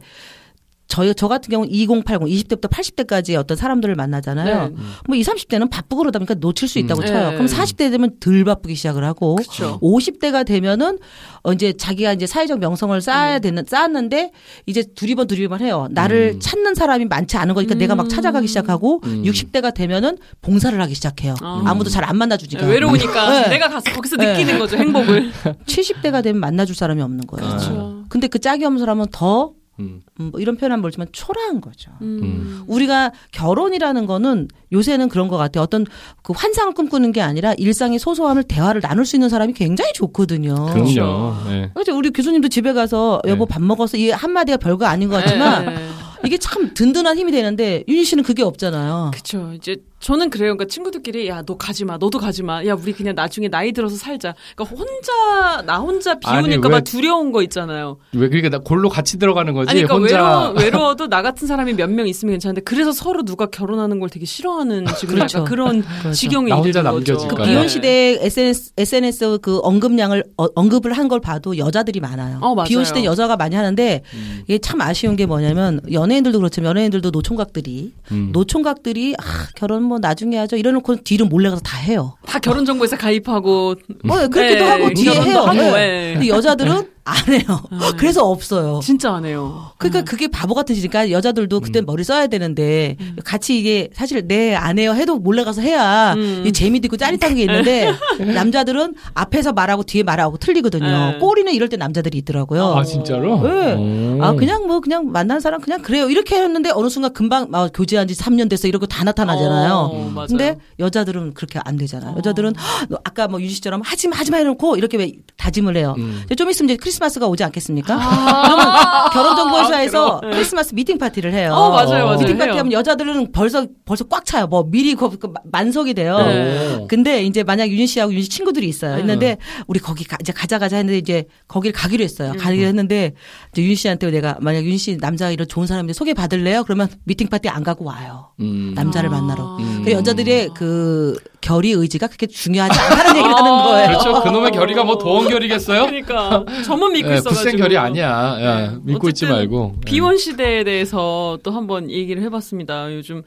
[0.89, 4.69] 저, 저 같은 경우는 2080, 20대부터 80대까지 어떤 사람들을 만나잖아요.
[4.69, 4.75] 네.
[5.07, 7.05] 뭐 20, 30대는 바쁘고 그러다 보니까 놓칠 수 있다고 음.
[7.05, 7.29] 쳐요.
[7.29, 7.33] 네.
[7.35, 9.79] 그럼 40대 되면 덜 바쁘기 시작을 하고 그렇죠.
[9.81, 10.97] 50대가 되면은
[11.43, 13.39] 어 이제 자기가 이제 사회적 명성을 쌓아야 네.
[13.39, 14.31] 되는 쌓았는데
[14.65, 15.87] 이제 두리번 두리번 해요.
[15.91, 16.39] 나를 음.
[16.41, 19.23] 찾는 사람이 많지 않은 거니까 내가 막 찾아가기 시작하고 음.
[19.23, 21.35] 60대가 되면은 봉사를 하기 시작해요.
[21.41, 21.63] 아.
[21.65, 22.65] 아무도 잘 안 만나 주니까.
[22.65, 23.49] 네, 외로우니까 네.
[23.49, 24.31] 내가 가서 거기서 네.
[24.33, 25.31] 느끼는 거죠 행복을.
[25.67, 27.47] 70대가 되면 만나 줄 사람이 없는 거예요.
[27.47, 28.03] 그렇죠.
[28.09, 30.01] 근데 그 짝이 없는 사람은 더 음.
[30.19, 31.91] 음, 뭐 이런 표현하면 모르지만 초라한 거죠.
[32.01, 32.63] 음.
[32.67, 35.63] 우리가 결혼이라는 거는 요새는 그런 것 같아요.
[35.63, 35.85] 어떤
[36.21, 40.53] 그 환상을 꿈꾸는 게 아니라 일상의 소소함을 대화를 나눌 수 있는 사람이 굉장히 좋거든요.
[40.73, 41.33] 그럼요.
[41.47, 41.71] 네.
[41.73, 41.97] 그렇죠.
[41.97, 43.53] 우리 교수님도 집에 가서 여보 네.
[43.53, 43.97] 밥 먹었어.
[43.97, 45.87] 이 한마디가 별거 아닌 것 같지만 네.
[46.25, 49.11] 이게 참 든든한 힘이 되는데 윤희 씨는 그게 없잖아요.
[49.13, 49.51] 그쵸.
[49.55, 50.55] 이제 저는 그래요.
[50.55, 52.65] 그러니까 친구들끼리 야 너 가지 마, 너도 가지 마.
[52.65, 54.33] 야 우리 그냥 나중에 나이 들어서 살자.
[54.55, 57.97] 그러니까 혼자 나 혼자 비우니까 막 왜- 두려운 거 있잖아요.
[58.13, 59.69] 왜 그러니까 나 골로 같이 들어가는 거지?
[59.69, 63.47] 아니 그러니까 혼자 외로워 외로워도 나 같은 사람이 몇 명 있으면 괜찮은데 그래서 서로 누가
[63.47, 65.39] 결혼하는 걸 되게 싫어하는 지금 그렇죠.
[65.39, 66.11] 약간 그런 그렇죠.
[66.13, 67.27] 지경에 나 혼자 이르는 거죠.
[67.27, 67.47] 그 네.
[67.47, 72.37] 비혼 시대 SNS SNS 그 언급량을 어, 언급을 한 걸 봐도 여자들이 많아요.
[72.41, 72.67] 어, 맞아요.
[72.67, 74.41] 비혼 시대 여자가 많이 하는데 음.
[74.43, 78.29] 이게 참 아쉬운 게 뭐냐면 연예인들도 그렇지만 연예인들도 노총각들이 음.
[78.31, 79.23] 노총각들이 아
[79.55, 82.15] 결혼 뭐 나중에 하죠 이러놓고 뒤로 몰래 가서 다 해요.
[82.25, 83.75] 다 결혼 정보에서 가입하고
[84.07, 85.39] 어 그렇게도 네, 하고 뒤에 해요.
[85.39, 85.71] 하고, 네.
[85.71, 86.13] 네.
[86.13, 87.61] 근데 여자들은 안 해요.
[87.97, 88.79] 그래서 없어요.
[88.83, 89.71] 진짜 안 해요.
[89.77, 94.93] 그러니까 그게 바보 같은 짓이니까 여자들도 그때 머리 써야 되는데 같이 이게 사실 네안 해요
[94.93, 96.43] 해도 몰래 가서 해야 음.
[96.45, 101.11] 이 재미도 있고 짜릿한 게 있는데 남자들은 앞에서 말하고 뒤에 말하고 틀리거든요.
[101.11, 101.17] 네.
[101.19, 102.75] 꼬리는 이럴 때 남자들이 있더라고요.
[102.75, 103.41] 아 진짜로?
[103.41, 103.73] 네.
[103.73, 104.23] 오.
[104.23, 108.07] 아 그냥 뭐 그냥 만난 사람 그냥 그래요 이렇게 했는데 어느 순간 금방 아, 교제한
[108.07, 109.73] 지 3년 됐어 이러고 다 나타나잖아요.
[109.73, 110.27] 어, 맞아요.
[110.27, 112.15] 근데 여자들은 그렇게 안 되잖아요.
[112.17, 112.53] 여자들은
[112.89, 115.95] 너 아까 뭐 유지 씨처럼 하지마 하지마 해놓고 이렇게 왜 다짐을 해요.
[115.97, 116.23] 음.
[116.37, 117.95] 좀 있으면 이제 크리스마스가 오지 않겠습니까?
[117.99, 118.43] 아.
[118.43, 121.53] 그러면 결혼정보회사에서 아, 크리스마스 미팅 파티를 해요.
[121.53, 122.17] 어 맞아요 맞아요.
[122.19, 122.57] 미팅 파티.
[122.57, 124.47] 하면 여자들은 벌써 벌써 꽉 차요.
[124.47, 126.17] 뭐 미리 그, 그 만석이 돼요.
[126.19, 126.75] 네.
[126.75, 126.87] 오.
[126.87, 128.95] 근데 이제 만약 윤희 씨하고 윤희 씨 친구들이 있어요.
[128.95, 128.99] 네.
[128.99, 132.33] 했는데 우리 거기 가, 이제 가자 가자 했는데 이제 거길 가기로 했어요.
[132.37, 133.13] 가기로 했는데
[133.51, 136.63] 이제 윤희 씨한테 내가 만약 윤희 씨 남자가 이런 좋은 사람인데 소개 받을래요?
[136.63, 138.29] 그러면 미팅 파티 안 가고 와요.
[138.39, 138.73] 음.
[138.75, 139.13] 남자를 아.
[139.13, 139.57] 만나러.
[139.59, 139.81] 음.
[139.85, 143.63] 그 여자들의 그 결의 의지가 그렇게 중요하지 않다는 얘기를 하는 아.
[143.63, 143.87] 거예요.
[143.87, 144.21] 그렇죠.
[144.23, 145.85] 그놈의 결의가 뭐 도원 결이겠어요?
[145.85, 146.43] 그러니까
[146.89, 147.29] 저만 믿고 예, 있어가지고.
[147.43, 148.07] 굳센 결이 아니야.
[148.41, 148.77] 야, 네.
[148.83, 149.73] 믿고 있지 말고.
[149.77, 149.81] 예.
[149.85, 152.93] 비혼 시대에 대해서 또 한번 얘기를 해봤습니다.
[152.95, 153.21] 요즘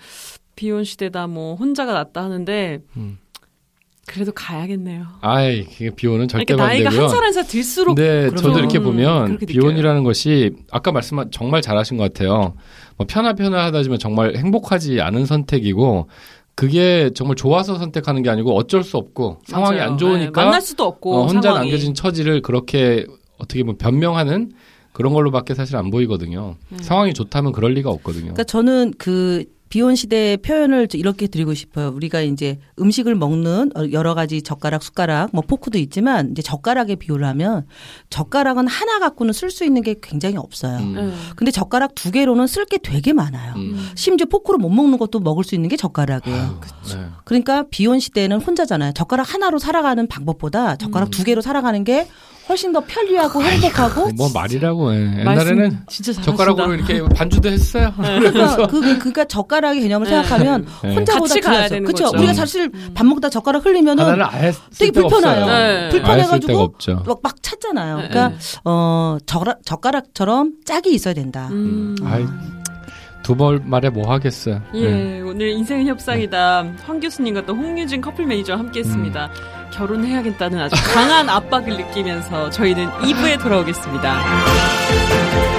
[0.56, 3.18] 비혼 시대다 뭐 혼자가 낫다 하는데 음.
[4.06, 5.04] 그래도 가야겠네요.
[5.20, 6.90] 아이, 그게 비혼은 절대 그러니까 나이가.
[6.90, 11.62] 한 살 한 살 들수록 그러면- 저도 이렇게 음, 보면 비혼이라는 것이 아까 말씀한 정말
[11.62, 12.54] 잘하신 것 같아요.
[12.96, 16.08] 뭐 편하 편하하다지만 정말 행복하지 않은 선택이고
[16.56, 19.92] 그게 정말 좋아서 선택하는 게 아니고 어쩔 수 없고 상황이 맞아요.
[19.92, 21.68] 안 좋으니까 네, 만날 수도 없고 어, 혼자 상황이.
[21.70, 23.06] 남겨진 처지를 그렇게
[23.42, 24.52] 어떻게 보면 변명하는
[24.92, 26.56] 그런 걸로밖에 사실 안 보이거든요.
[26.70, 26.78] 음.
[26.78, 28.34] 상황이 좋다면 그럴 리가 없거든요.
[28.34, 31.88] 그러니까 저는 그 비혼 시대의 표현을 이렇게 드리고 싶어요.
[31.94, 37.26] 우리가 이제 음식을 먹는 어, 여러 가지 젓가락, 숟가락, 뭐 포크도 있지만 이제 젓가락에 비유를
[37.28, 37.66] 하면
[38.10, 40.76] 젓가락은 하나 갖고는 쓸 수 있는 게 굉장히 없어요.
[40.76, 40.94] 음.
[40.94, 41.12] 네.
[41.36, 43.54] 근데 젓가락 두 개로는 쓸 게 되게 많아요.
[43.56, 43.90] 음.
[43.94, 46.60] 심지어 포크로 못 먹는 것도 먹을 수 있는 게 젓가락이에요.
[46.88, 47.06] 네.
[47.24, 48.92] 그러니까 비혼 시대에는 혼자잖아요.
[48.92, 52.08] 젓가락 하나로 살아가는 방법보다 젓가락 두 개로 살아가는 게
[52.52, 55.20] 훨씬 더 편리하고 행복하고 뭐 말이라고 해.
[55.20, 55.80] 옛날에는.
[56.22, 57.92] 젓가락으로 이렇게 반주도 했어요.
[57.96, 60.10] 그러니까 그, 그, 그니까 젓가락의 개념을 네.
[60.10, 60.94] 생각하면 네.
[60.94, 62.04] 혼자보다 같이 가야 그래서 되는 그렇죠.
[62.04, 62.18] 거죠.
[62.18, 64.04] 우리가 사실 밥 먹다 젓가락 흘리면은
[64.70, 65.46] 쓸 되게 불편해요.
[65.46, 65.88] 네.
[65.88, 66.74] 불편해가지고.
[67.06, 67.96] 막, 막 찾잖아요.
[67.96, 68.08] 네.
[68.08, 71.48] 그러니까 어 젓가락, 젓가락처럼 짝이 있어야 된다.
[71.50, 71.96] 음.
[72.04, 72.24] 아이,
[73.22, 74.60] 두벌 말에 뭐 하겠어요.
[74.72, 74.80] 네.
[74.80, 76.64] 예, 오늘 인생은 협상이다.
[76.84, 79.26] 황 교수님과 또 홍유진 커플 매니저와 함께했습니다.
[79.26, 79.70] 음.
[79.72, 85.51] 결혼해야겠다는 아주 강한 압박을 느끼면서 저희는 2부에 돌아오겠습니다.